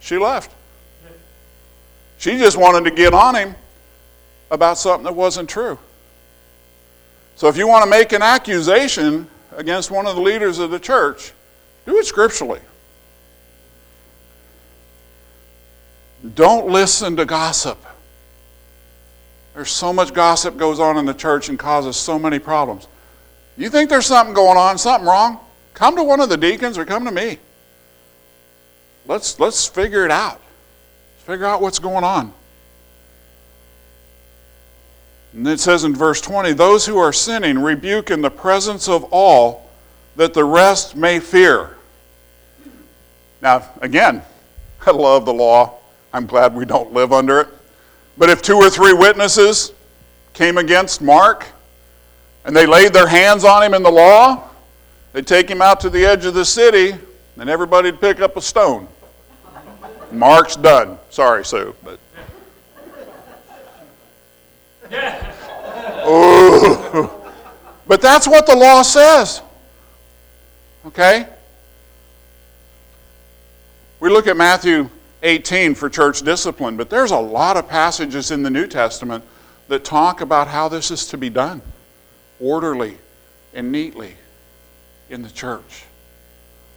She 0.00 0.18
left. 0.18 0.52
She 2.18 2.36
just 2.36 2.56
wanted 2.56 2.88
to 2.88 2.94
get 2.94 3.14
on 3.14 3.34
him 3.34 3.54
about 4.50 4.76
something 4.76 5.04
that 5.04 5.14
wasn't 5.14 5.48
true. 5.48 5.78
So 7.40 7.48
if 7.48 7.56
you 7.56 7.66
want 7.66 7.84
to 7.84 7.88
make 7.88 8.12
an 8.12 8.20
accusation 8.20 9.26
against 9.56 9.90
one 9.90 10.06
of 10.06 10.14
the 10.14 10.20
leaders 10.20 10.58
of 10.58 10.70
the 10.70 10.78
church, 10.78 11.32
do 11.86 11.96
it 11.96 12.04
scripturally. 12.04 12.60
Don't 16.34 16.66
listen 16.66 17.16
to 17.16 17.24
gossip. 17.24 17.78
There's 19.54 19.70
so 19.70 19.90
much 19.90 20.12
gossip 20.12 20.58
goes 20.58 20.80
on 20.80 20.98
in 20.98 21.06
the 21.06 21.14
church 21.14 21.48
and 21.48 21.58
causes 21.58 21.96
so 21.96 22.18
many 22.18 22.38
problems. 22.38 22.86
You 23.56 23.70
think 23.70 23.88
there's 23.88 24.04
something 24.04 24.34
going 24.34 24.58
on, 24.58 24.76
something 24.76 25.08
wrong? 25.08 25.40
Come 25.72 25.96
to 25.96 26.04
one 26.04 26.20
of 26.20 26.28
the 26.28 26.36
deacons 26.36 26.76
or 26.76 26.84
come 26.84 27.06
to 27.06 27.10
me. 27.10 27.38
Let's 29.06 29.40
let's 29.40 29.66
figure 29.66 30.04
it 30.04 30.10
out. 30.10 30.42
Let's 31.14 31.24
figure 31.24 31.46
out 31.46 31.62
what's 31.62 31.78
going 31.78 32.04
on. 32.04 32.34
And 35.32 35.46
it 35.46 35.60
says 35.60 35.84
in 35.84 35.94
verse 35.94 36.20
20, 36.20 36.52
those 36.54 36.86
who 36.86 36.98
are 36.98 37.12
sinning 37.12 37.58
rebuke 37.58 38.10
in 38.10 38.20
the 38.20 38.30
presence 38.30 38.88
of 38.88 39.04
all 39.12 39.70
that 40.16 40.34
the 40.34 40.44
rest 40.44 40.96
may 40.96 41.20
fear. 41.20 41.76
Now, 43.40 43.68
again, 43.80 44.22
I 44.86 44.90
love 44.90 45.24
the 45.24 45.34
law. 45.34 45.78
I'm 46.12 46.26
glad 46.26 46.54
we 46.54 46.64
don't 46.64 46.92
live 46.92 47.12
under 47.12 47.40
it. 47.40 47.48
But 48.18 48.28
if 48.30 48.42
two 48.42 48.56
or 48.56 48.68
three 48.68 48.92
witnesses, 48.92 49.72
came 50.32 50.58
against 50.58 51.02
Mark 51.02 51.46
and 52.44 52.56
they 52.56 52.66
laid 52.66 52.92
their 52.92 53.06
hands 53.06 53.44
on 53.44 53.62
him 53.62 53.74
in 53.74 53.82
the 53.82 53.90
law, 53.90 54.48
they'd 55.12 55.26
take 55.26 55.50
him 55.50 55.60
out 55.60 55.80
to 55.80 55.90
the 55.90 56.04
edge 56.04 56.24
of 56.24 56.34
the 56.34 56.44
city 56.44 56.94
and 57.38 57.50
everybody'd 57.50 58.00
pick 58.00 58.20
up 58.20 58.36
a 58.36 58.40
stone. 58.40 58.88
Mark's 60.10 60.56
done. 60.56 60.98
Sorry, 61.10 61.44
Sue, 61.44 61.74
but. 61.84 61.98
Ooh. 66.06 67.10
But 67.86 68.00
that's 68.00 68.26
what 68.28 68.46
the 68.46 68.54
law 68.54 68.82
says. 68.82 69.42
Okay? 70.86 71.26
We 73.98 74.10
look 74.10 74.26
at 74.26 74.36
Matthew 74.36 74.88
18 75.22 75.74
for 75.74 75.90
church 75.90 76.22
discipline, 76.22 76.76
but 76.76 76.88
there's 76.88 77.10
a 77.10 77.18
lot 77.18 77.56
of 77.56 77.68
passages 77.68 78.30
in 78.30 78.42
the 78.42 78.50
New 78.50 78.66
Testament 78.66 79.24
that 79.68 79.84
talk 79.84 80.20
about 80.20 80.48
how 80.48 80.68
this 80.68 80.90
is 80.90 81.06
to 81.08 81.18
be 81.18 81.30
done 81.30 81.62
orderly 82.40 82.96
and 83.52 83.70
neatly 83.70 84.14
in 85.10 85.22
the 85.22 85.30
church. 85.30 85.84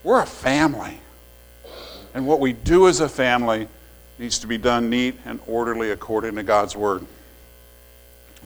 We're 0.03 0.21
a 0.21 0.25
family. 0.25 0.99
And 2.13 2.27
what 2.27 2.39
we 2.39 2.53
do 2.53 2.87
as 2.87 2.99
a 2.99 3.09
family 3.09 3.67
needs 4.19 4.39
to 4.39 4.47
be 4.47 4.57
done 4.57 4.89
neat 4.89 5.15
and 5.25 5.39
orderly 5.47 5.91
according 5.91 6.35
to 6.35 6.43
God's 6.43 6.75
word. 6.75 7.05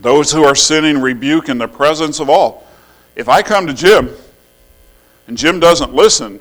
Those 0.02 0.32
who 0.32 0.44
are 0.44 0.56
sinning 0.56 1.02
rebuke 1.02 1.50
in 1.50 1.58
the 1.58 1.68
presence 1.68 2.20
of 2.20 2.30
all. 2.30 2.68
If 3.16 3.30
I 3.30 3.42
come 3.42 3.66
to 3.68 3.74
Jim 3.74 4.10
and 5.28 5.38
Jim 5.38 5.60
doesn't 5.60 5.94
listen, 5.94 6.40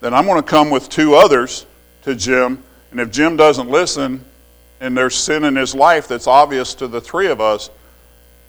then 0.00 0.12
I'm 0.12 0.26
going 0.26 0.42
to 0.42 0.48
come 0.48 0.70
with 0.70 0.88
two 0.88 1.14
others 1.14 1.66
to 2.02 2.14
Jim. 2.14 2.62
And 2.90 3.00
if 3.00 3.10
Jim 3.10 3.36
doesn't 3.36 3.68
listen 3.68 4.24
and 4.80 4.96
there's 4.96 5.14
sin 5.14 5.44
in 5.44 5.56
his 5.56 5.74
life 5.74 6.06
that's 6.06 6.26
obvious 6.26 6.74
to 6.74 6.86
the 6.86 7.00
three 7.00 7.28
of 7.28 7.40
us 7.40 7.70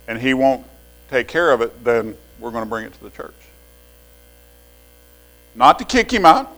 and 0.08 0.20
he 0.20 0.34
won't 0.34 0.66
take 1.10 1.28
care 1.28 1.52
of 1.52 1.62
it, 1.62 1.84
then 1.84 2.16
we're 2.40 2.52
going 2.52 2.64
to 2.64 2.70
bring 2.70 2.86
it 2.86 2.94
to 2.94 3.04
the 3.04 3.10
church. 3.10 3.34
Not 5.56 5.80
to 5.80 5.86
kick 5.86 6.12
him 6.12 6.26
out, 6.26 6.52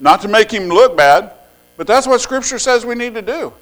not 0.00 0.22
to 0.22 0.28
make 0.28 0.50
him 0.50 0.68
look 0.68 0.96
bad, 0.96 1.32
but 1.76 1.86
that's 1.86 2.06
what 2.06 2.20
Scripture 2.20 2.58
says 2.58 2.84
we 2.84 2.94
need 2.94 3.14
to 3.14 3.22
do. 3.22 3.52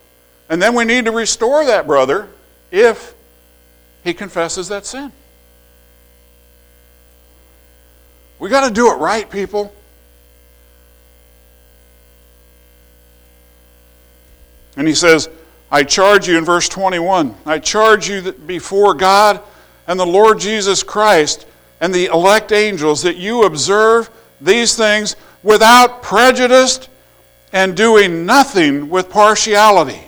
And 0.48 0.62
then 0.62 0.74
we 0.74 0.84
need 0.84 1.04
to 1.04 1.10
restore 1.10 1.64
that 1.66 1.86
brother 1.86 2.28
if 2.70 3.14
he 4.04 4.14
confesses 4.14 4.68
that 4.68 4.86
sin. 4.86 5.12
We 8.38 8.48
got 8.48 8.66
to 8.66 8.72
do 8.72 8.90
it 8.92 8.96
right, 8.96 9.28
people. 9.28 9.74
And 14.76 14.86
he 14.86 14.94
says, 14.94 15.28
I 15.70 15.82
charge 15.82 16.28
you 16.28 16.38
in 16.38 16.44
verse 16.44 16.68
21 16.68 17.34
I 17.44 17.58
charge 17.58 18.08
you 18.08 18.32
before 18.32 18.94
God 18.94 19.42
and 19.86 19.98
the 19.98 20.06
Lord 20.06 20.38
Jesus 20.38 20.82
Christ 20.82 21.46
and 21.80 21.94
the 21.94 22.06
elect 22.06 22.52
angels 22.52 23.02
that 23.02 23.16
you 23.16 23.44
observe 23.44 24.08
these 24.40 24.76
things 24.76 25.16
without 25.42 26.02
prejudice 26.02 26.88
and 27.52 27.76
doing 27.76 28.24
nothing 28.24 28.88
with 28.88 29.10
partiality. 29.10 30.00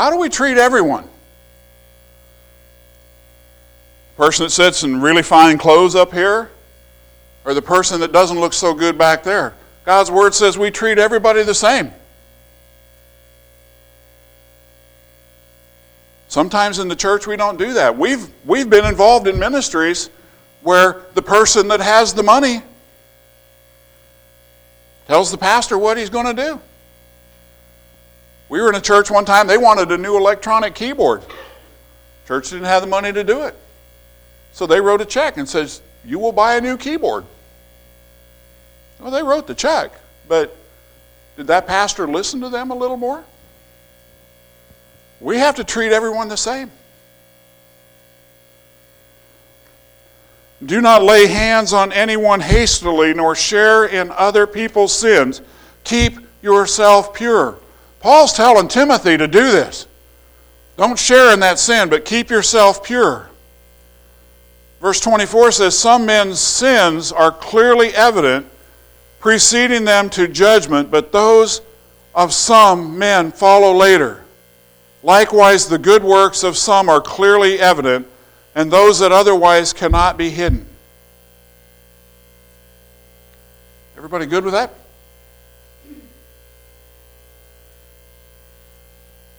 How 0.00 0.08
do 0.08 0.16
we 0.16 0.30
treat 0.30 0.56
everyone? 0.56 1.04
The 4.16 4.24
person 4.24 4.44
that 4.46 4.50
sits 4.50 4.82
in 4.82 5.02
really 5.02 5.22
fine 5.22 5.58
clothes 5.58 5.94
up 5.94 6.10
here, 6.14 6.50
or 7.44 7.52
the 7.52 7.60
person 7.60 8.00
that 8.00 8.10
doesn't 8.10 8.40
look 8.40 8.54
so 8.54 8.72
good 8.72 8.96
back 8.96 9.22
there? 9.22 9.52
God's 9.84 10.10
word 10.10 10.32
says 10.32 10.56
we 10.56 10.70
treat 10.70 10.96
everybody 10.96 11.42
the 11.42 11.52
same. 11.52 11.92
Sometimes 16.28 16.78
in 16.78 16.88
the 16.88 16.96
church 16.96 17.26
we 17.26 17.36
don't 17.36 17.58
do 17.58 17.74
that. 17.74 17.94
We've, 17.98 18.26
we've 18.46 18.70
been 18.70 18.86
involved 18.86 19.28
in 19.28 19.38
ministries 19.38 20.08
where 20.62 21.02
the 21.12 21.20
person 21.20 21.68
that 21.68 21.80
has 21.80 22.14
the 22.14 22.22
money 22.22 22.62
tells 25.06 25.30
the 25.30 25.36
pastor 25.36 25.76
what 25.76 25.98
he's 25.98 26.08
going 26.08 26.34
to 26.34 26.42
do. 26.42 26.60
We 28.50 28.60
were 28.60 28.68
in 28.68 28.74
a 28.74 28.80
church 28.80 29.10
one 29.10 29.24
time, 29.24 29.46
they 29.46 29.56
wanted 29.56 29.90
a 29.92 29.96
new 29.96 30.16
electronic 30.16 30.74
keyboard. 30.74 31.22
Church 32.26 32.50
didn't 32.50 32.66
have 32.66 32.82
the 32.82 32.88
money 32.88 33.12
to 33.12 33.22
do 33.22 33.42
it. 33.42 33.54
So 34.52 34.66
they 34.66 34.80
wrote 34.80 35.00
a 35.00 35.04
check 35.04 35.36
and 35.36 35.48
says, 35.48 35.80
You 36.04 36.18
will 36.18 36.32
buy 36.32 36.56
a 36.56 36.60
new 36.60 36.76
keyboard. 36.76 37.24
Well, 38.98 39.12
they 39.12 39.22
wrote 39.22 39.46
the 39.46 39.54
check, 39.54 39.92
but 40.28 40.56
did 41.36 41.46
that 41.46 41.68
pastor 41.68 42.08
listen 42.08 42.40
to 42.40 42.48
them 42.48 42.72
a 42.72 42.74
little 42.74 42.96
more? 42.96 43.24
We 45.20 45.38
have 45.38 45.54
to 45.56 45.64
treat 45.64 45.92
everyone 45.92 46.28
the 46.28 46.36
same. 46.36 46.72
Do 50.66 50.80
not 50.80 51.04
lay 51.04 51.28
hands 51.28 51.72
on 51.72 51.92
anyone 51.92 52.40
hastily, 52.40 53.14
nor 53.14 53.36
share 53.36 53.86
in 53.86 54.10
other 54.10 54.46
people's 54.46 54.94
sins. 54.94 55.40
Keep 55.84 56.18
yourself 56.42 57.14
pure. 57.14 57.56
Paul's 58.00 58.32
telling 58.32 58.68
Timothy 58.68 59.16
to 59.16 59.28
do 59.28 59.52
this. 59.52 59.86
Don't 60.76 60.98
share 60.98 61.32
in 61.32 61.40
that 61.40 61.58
sin, 61.58 61.90
but 61.90 62.06
keep 62.06 62.30
yourself 62.30 62.82
pure. 62.82 63.28
Verse 64.80 64.98
24 65.00 65.52
says, 65.52 65.78
Some 65.78 66.06
men's 66.06 66.40
sins 66.40 67.12
are 67.12 67.30
clearly 67.30 67.94
evident, 67.94 68.46
preceding 69.18 69.84
them 69.84 70.08
to 70.10 70.26
judgment, 70.26 70.90
but 70.90 71.12
those 71.12 71.60
of 72.14 72.32
some 72.32 72.98
men 72.98 73.30
follow 73.30 73.72
later. 73.72 74.24
Likewise, 75.02 75.68
the 75.68 75.78
good 75.78 76.02
works 76.02 76.42
of 76.42 76.56
some 76.56 76.88
are 76.88 77.00
clearly 77.02 77.60
evident, 77.60 78.06
and 78.54 78.70
those 78.70 78.98
that 78.98 79.12
otherwise 79.12 79.74
cannot 79.74 80.16
be 80.16 80.30
hidden. 80.30 80.66
Everybody 83.96 84.24
good 84.24 84.44
with 84.44 84.54
that? 84.54 84.72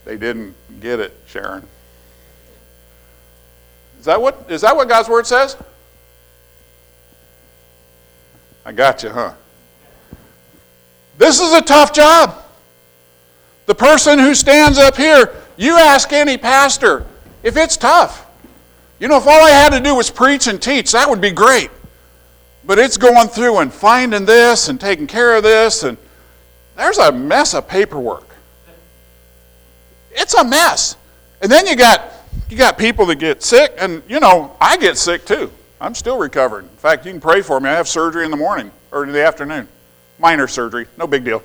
They 0.05 0.17
didn't 0.17 0.55
get 0.79 0.99
it, 0.99 1.15
Sharon. 1.27 1.67
Is 3.99 4.05
that 4.05 4.21
what, 4.21 4.45
is 4.49 4.61
that 4.61 4.75
what 4.75 4.89
God's 4.89 5.09
Word 5.09 5.27
says? 5.27 5.55
I 8.65 8.71
got 8.71 9.03
you, 9.03 9.09
huh? 9.09 9.33
This 11.17 11.39
is 11.39 11.53
a 11.53 11.61
tough 11.61 11.93
job. 11.93 12.43
The 13.67 13.75
person 13.75 14.17
who 14.17 14.33
stands 14.33 14.77
up 14.77 14.97
here 14.97 15.33
you 15.61 15.77
ask 15.77 16.11
any 16.11 16.39
pastor 16.39 17.05
if 17.43 17.55
it's 17.55 17.77
tough. 17.77 18.25
You 18.99 19.07
know, 19.07 19.17
if 19.17 19.27
all 19.27 19.45
I 19.45 19.51
had 19.51 19.69
to 19.73 19.79
do 19.79 19.93
was 19.93 20.09
preach 20.09 20.47
and 20.47 20.59
teach, 20.59 20.91
that 20.93 21.07
would 21.07 21.21
be 21.21 21.29
great. 21.29 21.69
But 22.65 22.79
it's 22.79 22.97
going 22.97 23.27
through 23.27 23.59
and 23.59 23.71
finding 23.71 24.25
this 24.25 24.69
and 24.69 24.81
taking 24.81 25.05
care 25.05 25.35
of 25.35 25.43
this, 25.43 25.83
and 25.83 25.99
there's 26.75 26.97
a 26.97 27.11
mess 27.11 27.53
of 27.53 27.67
paperwork. 27.67 28.30
It's 30.13 30.33
a 30.33 30.43
mess. 30.43 30.95
And 31.41 31.51
then 31.51 31.67
you 31.67 31.75
got 31.75 32.11
you 32.49 32.57
got 32.57 32.77
people 32.77 33.05
that 33.07 33.15
get 33.15 33.41
sick, 33.41 33.73
and 33.77 34.03
you 34.07 34.19
know, 34.19 34.55
I 34.59 34.77
get 34.77 34.97
sick 34.97 35.25
too. 35.25 35.51
I'm 35.79 35.95
still 35.95 36.17
recovering. 36.17 36.65
In 36.67 36.77
fact, 36.77 37.05
you 37.05 37.11
can 37.11 37.21
pray 37.21 37.41
for 37.41 37.59
me. 37.59 37.69
I 37.69 37.73
have 37.73 37.87
surgery 37.87 38.25
in 38.25 38.31
the 38.31 38.37
morning 38.37 38.71
or 38.91 39.03
in 39.03 39.11
the 39.11 39.25
afternoon. 39.25 39.67
Minor 40.19 40.47
surgery, 40.47 40.85
no 40.97 41.07
big 41.07 41.23
deal. 41.23 41.41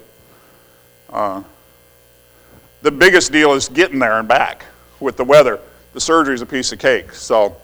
Uh, 1.09 1.43
the 2.83 2.91
biggest 2.91 3.33
deal 3.33 3.55
is 3.55 3.69
getting 3.69 3.99
there 3.99 4.19
and 4.19 4.29
back 4.29 4.67
with 5.01 5.17
the 5.17 5.25
weather. 5.25 5.61
The 5.95 6.01
surgery 6.01 6.35
is 6.35 6.43
a 6.43 6.47
piece 6.47 6.73
of 6.73 6.79
cake. 6.79 7.13
So, 7.13 7.57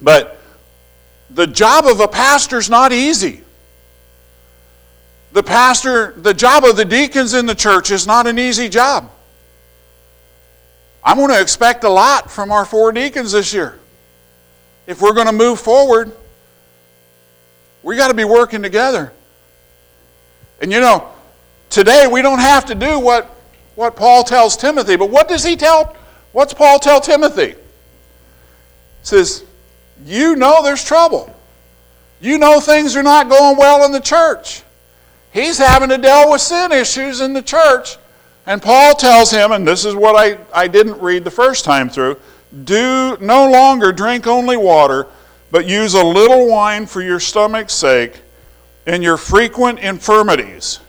but 0.00 0.40
the 1.30 1.46
job 1.46 1.86
of 1.86 2.00
a 2.00 2.08
pastor 2.08 2.58
is 2.58 2.70
not 2.70 2.92
easy. 2.92 3.42
The 5.32 5.42
pastor, 5.42 6.12
the 6.16 6.34
job 6.34 6.64
of 6.64 6.76
the 6.76 6.84
deacons 6.84 7.34
in 7.34 7.46
the 7.46 7.54
church 7.54 7.90
is 7.90 8.06
not 8.06 8.26
an 8.26 8.38
easy 8.38 8.68
job. 8.68 9.10
I'm 11.02 11.16
going 11.16 11.30
to 11.30 11.40
expect 11.40 11.84
a 11.84 11.88
lot 11.88 12.30
from 12.30 12.52
our 12.52 12.64
four 12.64 12.92
deacons 12.92 13.32
this 13.32 13.52
year. 13.52 13.78
If 14.86 15.00
we're 15.00 15.14
going 15.14 15.26
to 15.26 15.32
move 15.32 15.60
forward, 15.60 16.12
we 17.82 17.96
got 17.96 18.08
to 18.08 18.14
be 18.14 18.24
working 18.24 18.62
together. 18.62 19.12
And 20.60 20.70
you 20.70 20.80
know, 20.80 21.10
today 21.70 22.06
we 22.10 22.22
don't 22.22 22.40
have 22.40 22.66
to 22.66 22.74
do 22.74 22.98
what 22.98 23.36
what 23.74 23.96
Paul 23.96 24.24
tells 24.24 24.56
Timothy. 24.56 24.96
But 24.96 25.10
what 25.10 25.28
does 25.28 25.42
he 25.42 25.56
tell? 25.56 25.96
What's 26.32 26.52
Paul 26.52 26.78
tell 26.78 27.00
Timothy? 27.00 27.52
He 27.52 27.56
says, 29.02 29.44
You 30.04 30.36
know 30.36 30.62
there's 30.62 30.84
trouble. 30.84 31.34
You 32.20 32.36
know 32.36 32.60
things 32.60 32.94
are 32.96 33.02
not 33.02 33.30
going 33.30 33.56
well 33.56 33.86
in 33.86 33.92
the 33.92 34.00
church. 34.00 34.62
He's 35.32 35.56
having 35.56 35.88
to 35.88 35.96
deal 35.96 36.30
with 36.30 36.42
sin 36.42 36.72
issues 36.72 37.20
in 37.20 37.32
the 37.32 37.40
church. 37.40 37.96
And 38.50 38.60
Paul 38.60 38.96
tells 38.96 39.30
him, 39.30 39.52
and 39.52 39.64
this 39.64 39.84
is 39.84 39.94
what 39.94 40.16
I, 40.16 40.36
I 40.52 40.66
didn't 40.66 41.00
read 41.00 41.22
the 41.22 41.30
first 41.30 41.64
time 41.64 41.88
through 41.88 42.16
do 42.64 43.16
no 43.20 43.48
longer 43.48 43.92
drink 43.92 44.26
only 44.26 44.56
water, 44.56 45.06
but 45.52 45.68
use 45.68 45.94
a 45.94 46.02
little 46.02 46.48
wine 46.48 46.84
for 46.86 47.00
your 47.00 47.20
stomach's 47.20 47.72
sake 47.72 48.20
in 48.88 49.02
your 49.02 49.16
frequent 49.16 49.78
infirmities. 49.78 50.80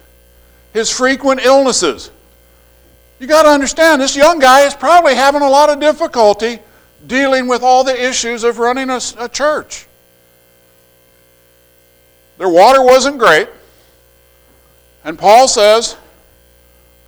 His 0.74 0.90
frequent 0.90 1.42
illnesses. 1.46 2.10
You 3.20 3.28
got 3.28 3.44
to 3.44 3.50
understand, 3.50 4.02
this 4.02 4.16
young 4.16 4.40
guy 4.40 4.62
is 4.62 4.74
probably 4.74 5.14
having 5.14 5.44
a 5.44 5.50
lot 5.50 5.70
of 5.70 5.80
difficulty 5.80 6.58
dealing 7.06 7.48
with 7.48 7.62
all 7.62 7.84
the 7.84 8.10
issues 8.10 8.44
of 8.44 8.58
running 8.58 8.90
a, 8.90 9.00
a 9.20 9.30
church. 9.30 9.86
Their 12.40 12.50
water 12.50 12.82
wasn't 12.82 13.20
great. 13.20 13.50
And 15.04 15.20
Paul 15.20 15.48
says, 15.48 15.96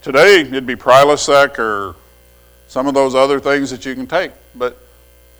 today 0.03 0.41
it'd 0.41 0.67
be 0.67 0.75
Prilosec 0.75 1.57
or 1.57 1.95
some 2.67 2.87
of 2.87 2.93
those 2.93 3.15
other 3.15 3.39
things 3.39 3.71
that 3.71 3.85
you 3.85 3.95
can 3.95 4.05
take. 4.05 4.31
But 4.53 4.77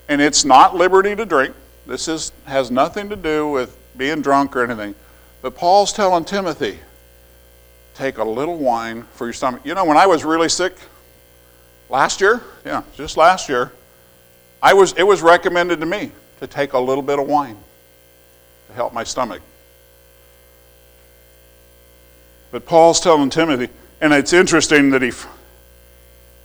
and 0.09 0.19
it's 0.21 0.43
not 0.43 0.75
liberty 0.75 1.15
to 1.15 1.25
drink. 1.25 1.53
This 1.85 2.07
is 2.07 2.31
has 2.45 2.71
nothing 2.71 3.09
to 3.09 3.15
do 3.15 3.49
with 3.49 3.77
being 3.95 4.21
drunk 4.21 4.55
or 4.55 4.63
anything. 4.63 4.95
But 5.41 5.55
Paul's 5.55 5.93
telling 5.93 6.23
Timothy, 6.25 6.79
take 7.93 8.17
a 8.17 8.23
little 8.23 8.57
wine 8.57 9.03
for 9.13 9.25
your 9.27 9.33
stomach. 9.33 9.61
You 9.65 9.75
know, 9.75 9.85
when 9.85 9.97
I 9.97 10.07
was 10.07 10.23
really 10.23 10.49
sick 10.49 10.75
last 11.89 12.21
year, 12.21 12.41
yeah, 12.65 12.83
just 12.95 13.17
last 13.17 13.49
year, 13.49 13.71
I 14.61 14.73
was 14.73 14.93
it 14.93 15.03
was 15.03 15.21
recommended 15.21 15.81
to 15.81 15.85
me 15.85 16.11
to 16.39 16.47
take 16.47 16.73
a 16.73 16.79
little 16.79 17.03
bit 17.03 17.19
of 17.19 17.27
wine 17.27 17.57
to 18.67 18.73
help 18.73 18.93
my 18.93 19.03
stomach. 19.03 19.41
But 22.51 22.65
Paul's 22.65 22.99
telling 22.99 23.29
Timothy, 23.29 23.69
and 24.03 24.11
it's 24.11 24.33
interesting 24.33 24.89
that 24.89 25.01
he 25.01 25.13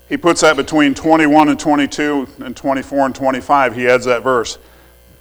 he 0.09 0.17
puts 0.17 0.43
that 0.43 0.57
between 0.57 0.95
21 0.95 1.49
and 1.49 1.59
22 1.59 2.29
and 2.39 2.57
24 2.57 3.07
and 3.07 3.15
25. 3.15 3.75
He 3.75 3.89
adds 3.89 4.05
that 4.05 4.23
verse. 4.23 4.59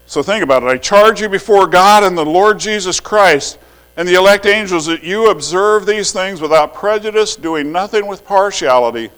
So 0.05 0.21
think 0.21 0.43
about 0.43 0.61
it. 0.61 0.67
I 0.67 0.77
charge 0.77 1.19
you 1.19 1.29
before 1.29 1.65
God 1.65 2.03
and 2.03 2.15
the 2.15 2.23
Lord 2.23 2.59
Jesus 2.59 2.99
Christ 2.99 3.57
and 3.97 4.07
the 4.07 4.13
elect 4.13 4.45
angels 4.45 4.85
that 4.85 5.03
you 5.03 5.31
observe 5.31 5.87
these 5.87 6.13
things 6.13 6.39
without 6.39 6.75
prejudice, 6.75 7.35
doing 7.35 7.71
nothing 7.71 8.05
with 8.05 8.23
partiality. 8.23 9.09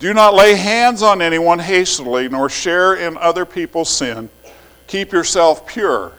Do 0.00 0.12
not 0.12 0.34
lay 0.34 0.56
hands 0.56 1.00
on 1.00 1.22
anyone 1.22 1.60
hastily, 1.60 2.28
nor 2.28 2.50
share 2.50 2.96
in 2.96 3.16
other 3.18 3.46
people's 3.46 3.88
sin. 3.88 4.28
Keep 4.88 5.12
yourself 5.12 5.64
pure. 5.64 6.12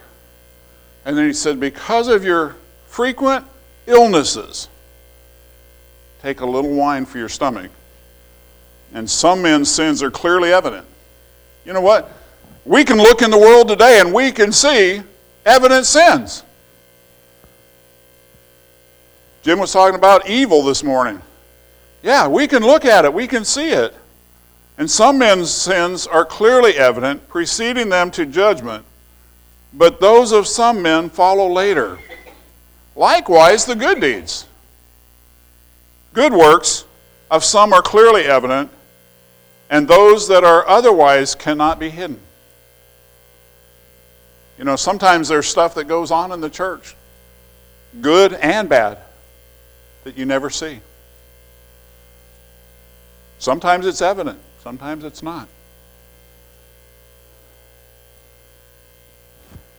And 1.04 1.18
then 1.18 1.28
he 1.28 1.34
said, 1.34 1.60
Because 1.60 2.08
of 2.08 2.24
your 2.24 2.56
frequent 2.88 3.46
illnesses, 3.86 4.70
take 6.24 6.40
a 6.40 6.46
little 6.46 6.72
wine 6.72 7.06
for 7.06 7.20
your 7.20 7.30
stomach 7.30 7.70
and 8.94 9.10
some 9.10 9.42
men's 9.42 9.70
sins 9.70 10.02
are 10.02 10.12
clearly 10.12 10.54
evident. 10.54 10.86
You 11.66 11.74
know 11.74 11.82
what? 11.82 12.12
We 12.66 12.86
can 12.86 12.98
look 12.98 13.22
in 13.22 13.32
the 13.32 13.38
world 13.38 13.68
today 13.68 14.00
and 14.00 14.14
we 14.14 14.32
can 14.32 14.52
see 14.52 15.02
evident 15.46 15.86
sins. 15.86 16.44
Jim 19.42 19.60
was 19.60 19.74
talking 19.74 19.96
about 19.96 20.30
evil 20.30 20.64
this 20.64 20.84
morning. 20.84 21.22
Yeah, 22.02 22.28
we 22.28 22.48
can 22.48 22.64
look 22.64 22.86
at 22.86 23.04
it, 23.04 23.14
we 23.14 23.28
can 23.28 23.44
see 23.44 23.70
it. 23.70 23.94
And 24.78 24.90
some 24.90 25.18
men's 25.18 25.52
sins 25.52 26.08
are 26.08 26.26
clearly 26.26 26.78
evident, 26.78 27.28
preceding 27.28 27.90
them 27.90 28.12
to 28.12 28.26
judgment, 28.26 28.86
but 29.74 30.00
those 30.00 30.32
of 30.32 30.48
some 30.48 30.82
men 30.82 31.10
follow 31.10 31.52
later. 31.52 32.00
Likewise, 32.96 33.66
the 33.66 33.76
good 33.76 34.00
deeds. 34.00 34.48
Good 36.14 36.32
works 36.32 36.86
of 37.32 37.44
some 37.44 37.74
are 37.74 37.82
clearly 37.82 38.24
evident, 38.26 38.70
and 39.70 39.88
those 39.88 40.28
that 40.28 40.44
are 40.44 40.68
otherwise 40.68 41.34
cannot 41.34 41.80
be 41.80 41.90
hidden. 41.90 42.20
You 44.60 44.66
know, 44.66 44.76
sometimes 44.76 45.28
there's 45.28 45.48
stuff 45.48 45.74
that 45.76 45.86
goes 45.86 46.12
on 46.12 46.32
in 46.32 46.40
the 46.40 46.50
church, 46.50 46.96
good 48.00 48.34
and 48.34 48.70
bad, 48.70 49.00
that 50.04 50.16
you 50.16 50.26
never 50.26 50.52
see. 50.52 50.80
Sometimes 53.40 53.88
it's 53.88 54.02
evident, 54.02 54.40
sometimes 54.62 55.04
it's 55.04 55.24
not. 55.24 55.48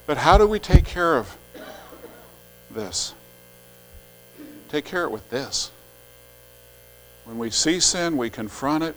But 0.07 0.16
how 0.16 0.37
do 0.37 0.47
we 0.47 0.59
take 0.59 0.85
care 0.85 1.16
of 1.16 1.38
this? 2.70 3.14
Take 4.68 4.85
care 4.85 5.05
of 5.05 5.11
it 5.11 5.12
with 5.12 5.31
this. 5.31 5.70
When 7.24 7.38
we 7.38 7.50
see 7.50 7.80
sin, 7.80 8.16
we 8.16 8.30
confront 8.30 8.84
it 8.84 8.94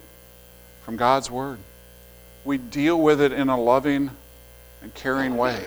from 0.83 0.97
God's 0.97 1.31
Word. 1.31 1.59
We 2.43 2.57
deal 2.57 3.01
with 3.01 3.21
it 3.21 3.31
in 3.31 3.49
a 3.49 3.59
loving 3.59 4.11
and 4.81 4.93
caring 4.93 5.37
way. 5.37 5.65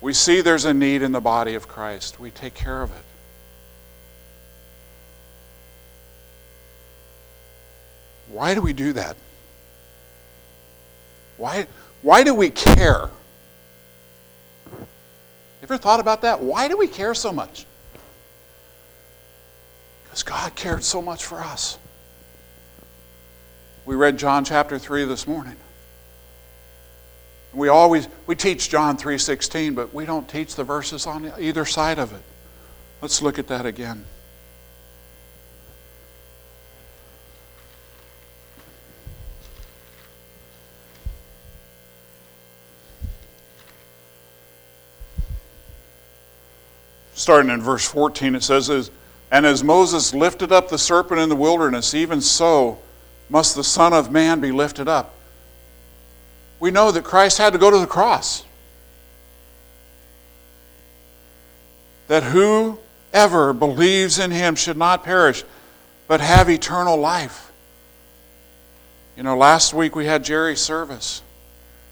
We 0.00 0.12
see 0.12 0.40
there's 0.40 0.64
a 0.64 0.74
need 0.74 1.02
in 1.02 1.12
the 1.12 1.20
body 1.20 1.54
of 1.54 1.68
Christ. 1.68 2.20
We 2.20 2.30
take 2.30 2.54
care 2.54 2.82
of 2.82 2.90
it. 2.90 3.04
Why 8.28 8.54
do 8.54 8.60
we 8.60 8.72
do 8.72 8.92
that? 8.92 9.16
Why, 11.36 11.66
why 12.02 12.22
do 12.22 12.34
we 12.34 12.50
care? 12.50 13.10
Ever 15.62 15.78
thought 15.78 16.00
about 16.00 16.22
that? 16.22 16.40
Why 16.40 16.68
do 16.68 16.76
we 16.76 16.86
care 16.86 17.14
so 17.14 17.32
much? 17.32 17.66
Because 20.16 20.22
God 20.22 20.54
cared 20.54 20.82
so 20.82 21.02
much 21.02 21.26
for 21.26 21.40
us. 21.40 21.76
We 23.84 23.96
read 23.96 24.16
John 24.16 24.46
chapter 24.46 24.78
3 24.78 25.04
this 25.04 25.26
morning. 25.26 25.56
We 27.52 27.68
always 27.68 28.08
we 28.26 28.34
teach 28.34 28.70
John 28.70 28.96
3:16, 28.96 29.74
but 29.74 29.92
we 29.92 30.06
don't 30.06 30.26
teach 30.26 30.54
the 30.54 30.64
verses 30.64 31.06
on 31.06 31.30
either 31.38 31.66
side 31.66 31.98
of 31.98 32.14
it. 32.14 32.22
Let's 33.02 33.20
look 33.20 33.38
at 33.38 33.48
that 33.48 33.66
again. 33.66 34.06
Starting 47.12 47.50
in 47.50 47.60
verse 47.60 47.86
14, 47.86 48.34
it 48.34 48.42
says, 48.42 48.90
And 49.30 49.44
as 49.44 49.64
Moses 49.64 50.14
lifted 50.14 50.52
up 50.52 50.68
the 50.68 50.78
serpent 50.78 51.20
in 51.20 51.28
the 51.28 51.36
wilderness, 51.36 51.94
even 51.94 52.20
so 52.20 52.78
must 53.28 53.56
the 53.56 53.64
Son 53.64 53.92
of 53.92 54.10
Man 54.10 54.40
be 54.40 54.52
lifted 54.52 54.88
up. 54.88 55.14
We 56.60 56.70
know 56.70 56.90
that 56.92 57.04
Christ 57.04 57.38
had 57.38 57.52
to 57.52 57.58
go 57.58 57.70
to 57.70 57.78
the 57.78 57.86
cross. 57.86 58.44
That 62.08 62.22
whoever 62.22 63.52
believes 63.52 64.18
in 64.18 64.30
him 64.30 64.54
should 64.54 64.76
not 64.76 65.02
perish, 65.02 65.44
but 66.06 66.20
have 66.20 66.48
eternal 66.48 66.96
life. 66.96 67.50
You 69.16 69.22
know, 69.22 69.36
last 69.36 69.74
week 69.74 69.96
we 69.96 70.06
had 70.06 70.24
Jerry's 70.24 70.60
service. 70.60 71.22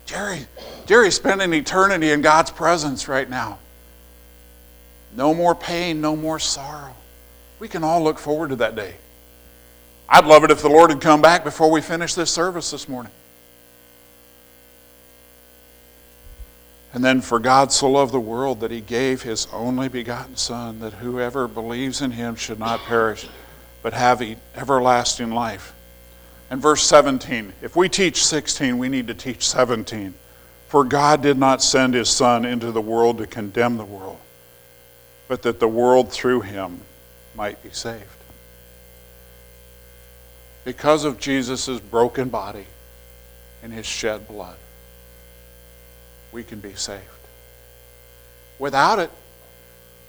Jerry, 0.07 0.47
Jerry's 0.87 1.17
spending 1.17 1.53
eternity 1.53 2.11
in 2.11 2.21
God's 2.21 2.51
presence 2.51 3.09
right 3.09 3.29
now. 3.29 3.59
No 5.17 5.35
more 5.35 5.55
pain, 5.55 6.01
no 6.01 6.15
more 6.15 6.39
sorrow. 6.39 6.95
We 7.65 7.69
can 7.69 7.83
all 7.83 8.05
look 8.05 8.19
forward 8.19 8.51
to 8.51 8.57
that 8.57 8.77
day. 8.77 8.97
I'd 10.07 10.27
love 10.27 10.45
it 10.45 10.51
if 10.51 10.61
the 10.61 10.69
Lord 10.69 10.91
had 10.91 11.01
come 11.01 11.23
back 11.23 11.45
before 11.45 11.71
we 11.71 11.81
finished 11.81 12.15
this 12.15 12.31
service 12.31 12.71
this 12.71 12.91
morning. 12.91 13.11
And 16.93 17.03
then, 17.03 17.23
for 17.23 17.39
God 17.39 17.73
so 17.73 17.91
loved 17.91 18.13
the 18.13 18.21
world 18.21 18.61
that 18.61 18.71
he 18.71 18.83
gave 18.83 19.23
his 19.23 19.49
only 19.51 19.89
begotten 19.89 20.37
Son, 20.37 20.81
that 20.81 20.93
whoever 20.93 21.49
believes 21.49 22.03
in 22.03 22.11
him 22.11 22.37
should 22.37 22.59
not 22.59 22.81
perish, 22.81 23.27
but 23.83 23.95
have 23.95 24.23
everlasting 24.55 25.31
life. 25.31 25.73
And 26.51 26.61
verse 26.61 26.83
17 26.83 27.55
if 27.63 27.75
we 27.75 27.89
teach 27.89 28.23
16, 28.27 28.77
we 28.77 28.91
need 28.91 29.07
to 29.07 29.15
teach 29.15 29.49
17. 29.49 30.13
For 30.69 30.85
God 30.85 31.23
did 31.23 31.39
not 31.39 31.63
send 31.63 31.95
his 31.95 32.11
Son 32.11 32.45
into 32.45 32.73
the 32.73 32.83
world 32.83 33.17
to 33.17 33.27
condemn 33.27 33.79
the 33.79 33.87
world, 33.87 34.19
but 35.29 35.41
that 35.45 35.61
the 35.61 35.69
world 35.69 36.13
through 36.13 36.43
him 36.43 36.83
might 37.37 37.63
be 37.63 37.71
saved 37.71 38.25
because 40.65 41.05
of 41.05 41.21
Jesus' 41.21 41.79
broken 41.79 42.31
body 42.31 42.67
and 43.63 43.73
his 43.73 43.87
shed 43.87 44.27
blood, 44.27 44.57
we 46.33 46.43
can 46.43 46.59
be 46.59 46.75
saved. 46.75 47.03
Without 48.59 48.99
it, 48.99 49.11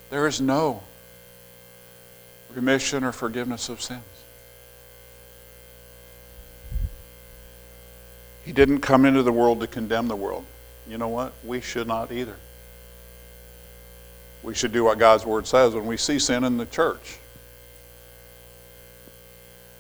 there 0.10 0.28
is 0.28 0.40
no 0.40 0.82
remission 2.54 3.04
or 3.04 3.12
forgiveness 3.12 3.70
of 3.70 3.82
sins. 3.82 4.02
He 8.46 8.54
didn't 8.54 8.80
come 8.80 9.06
into 9.06 9.24
the 9.24 9.32
world 9.32 9.60
to 9.62 9.68
condemn 9.68 10.08
the 10.08 10.16
world. 10.16 10.46
You 10.88 10.98
know 10.98 11.08
what? 11.08 11.34
We 11.44 11.62
should 11.62 11.88
not 11.88 12.12
either. 12.12 12.36
We 14.46 14.54
should 14.54 14.72
do 14.72 14.84
what 14.84 15.00
God's 15.00 15.26
Word 15.26 15.48
says 15.48 15.74
when 15.74 15.88
we 15.88 15.98
see 15.98 16.20
sin 16.20 16.44
in 16.44 16.58
the 16.58 16.68
church. 16.68 17.18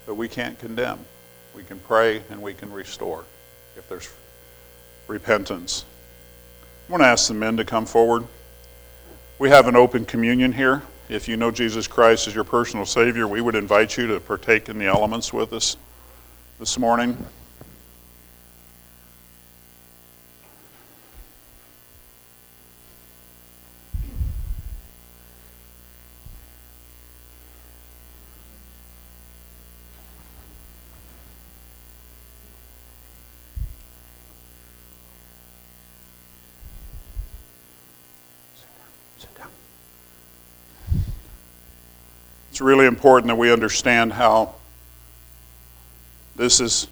But 0.07 0.15
we 0.15 0.27
can't 0.27 0.57
condemn. 0.57 0.99
We 1.55 1.63
can 1.63 1.77
pray 1.79 2.23
and 2.31 2.41
we 2.41 2.55
can 2.55 2.71
restore 2.71 3.25
if 3.77 3.87
there's 3.87 4.11
repentance. 5.07 5.85
I 6.89 6.91
want 6.91 7.03
to 7.03 7.07
ask 7.07 7.27
the 7.27 7.35
men 7.35 7.57
to 7.57 7.63
come 7.63 7.85
forward. 7.85 8.25
We 9.37 9.49
have 9.49 9.67
an 9.67 9.75
open 9.75 10.03
communion 10.03 10.51
here. 10.51 10.81
if 11.09 11.27
you 11.27 11.37
know 11.37 11.51
Jesus 11.51 11.85
Christ 11.85 12.27
as 12.27 12.33
your 12.33 12.43
personal 12.43 12.87
Savior, 12.87 13.27
we 13.27 13.41
would 13.41 13.53
invite 13.53 13.95
you 13.95 14.07
to 14.07 14.19
partake 14.19 14.67
in 14.67 14.79
the 14.79 14.87
elements 14.87 15.31
with 15.31 15.53
us 15.53 15.77
this 16.57 16.79
morning. 16.79 17.23
It's 42.55 42.61
really 42.61 42.85
important 42.85 43.27
that 43.27 43.35
we 43.35 43.51
understand 43.51 44.13
how 44.13 44.55
this 46.37 46.61
is 46.61 46.87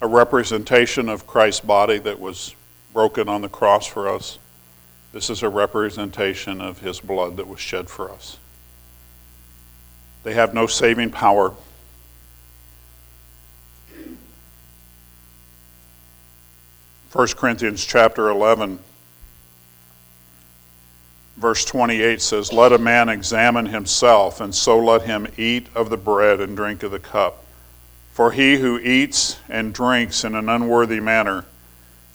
a 0.00 0.06
representation 0.06 1.08
of 1.08 1.26
Christ's 1.26 1.58
body 1.58 1.98
that 1.98 2.20
was 2.20 2.54
broken 2.92 3.28
on 3.28 3.42
the 3.42 3.48
cross 3.48 3.84
for 3.84 4.08
us. 4.08 4.38
This 5.12 5.28
is 5.28 5.42
a 5.42 5.48
representation 5.48 6.60
of 6.60 6.78
his 6.82 7.00
blood 7.00 7.36
that 7.38 7.48
was 7.48 7.58
shed 7.58 7.90
for 7.90 8.12
us. 8.12 8.38
They 10.22 10.34
have 10.34 10.54
no 10.54 10.68
saving 10.68 11.10
power. 11.10 11.52
First 17.08 17.36
Corinthians 17.36 17.84
chapter 17.84 18.28
11 18.28 18.78
verse 21.42 21.64
28 21.64 22.22
says, 22.22 22.52
Let 22.52 22.72
a 22.72 22.78
man 22.78 23.08
examine 23.08 23.66
himself, 23.66 24.40
and 24.40 24.54
so 24.54 24.78
let 24.78 25.02
him 25.02 25.26
eat 25.36 25.66
of 25.74 25.90
the 25.90 25.96
bread 25.96 26.40
and 26.40 26.56
drink 26.56 26.84
of 26.84 26.92
the 26.92 27.00
cup. 27.00 27.44
For 28.12 28.30
he 28.30 28.56
who 28.56 28.78
eats 28.78 29.38
and 29.48 29.74
drinks 29.74 30.22
in 30.22 30.36
an 30.36 30.48
unworthy 30.48 31.00
manner 31.00 31.44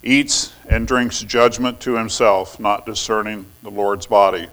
eats 0.01 0.53
and 0.69 0.87
drinks 0.87 1.21
judgment 1.21 1.81
to 1.81 1.95
himself, 1.95 2.57
not 2.57 2.85
discerning 2.85 3.45
the 3.63 3.69
Lord's 3.69 4.05
body. 4.05 4.47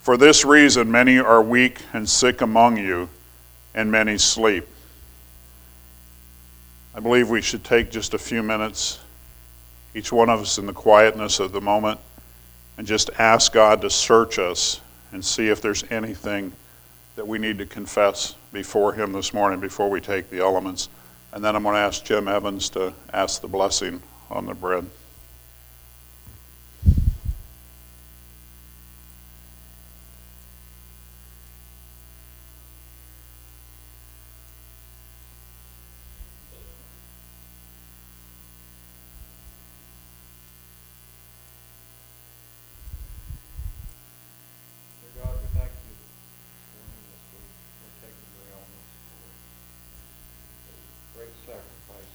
For 0.00 0.16
this 0.16 0.42
reason, 0.42 0.90
many 0.90 1.18
are 1.18 1.42
weak 1.42 1.82
and 1.92 2.08
sick 2.08 2.40
among 2.40 2.78
you, 2.78 3.10
and 3.74 3.92
many 3.92 4.16
sleep. 4.16 4.66
I 6.94 7.00
believe 7.00 7.28
we 7.28 7.42
should 7.42 7.62
take 7.62 7.90
just 7.90 8.14
a 8.14 8.18
few 8.18 8.42
minutes, 8.42 9.00
each 9.94 10.10
one 10.10 10.30
of 10.30 10.40
us 10.40 10.56
in 10.56 10.64
the 10.64 10.72
quietness 10.72 11.40
of 11.40 11.52
the 11.52 11.60
moment 11.60 12.00
and 12.78 12.86
just 12.86 13.10
ask 13.18 13.52
God 13.52 13.82
to 13.82 13.90
search 13.90 14.38
us 14.38 14.80
and 15.12 15.22
see 15.22 15.48
if 15.48 15.60
there's 15.60 15.84
anything 15.90 16.52
that 17.16 17.26
we 17.26 17.36
need 17.36 17.58
to 17.58 17.66
confess 17.66 18.36
before 18.52 18.92
Him 18.94 19.12
this 19.12 19.34
morning 19.34 19.58
before 19.58 19.90
we 19.90 20.00
take 20.00 20.30
the 20.30 20.38
elements. 20.38 20.88
And 21.32 21.44
then 21.44 21.56
I'm 21.56 21.64
going 21.64 21.74
to 21.74 21.80
ask 21.80 22.04
Jim 22.04 22.28
Evans 22.28 22.70
to 22.70 22.94
ask 23.12 23.42
the 23.42 23.48
blessing 23.48 24.00
on 24.30 24.46
the 24.46 24.54
bread. 24.54 24.86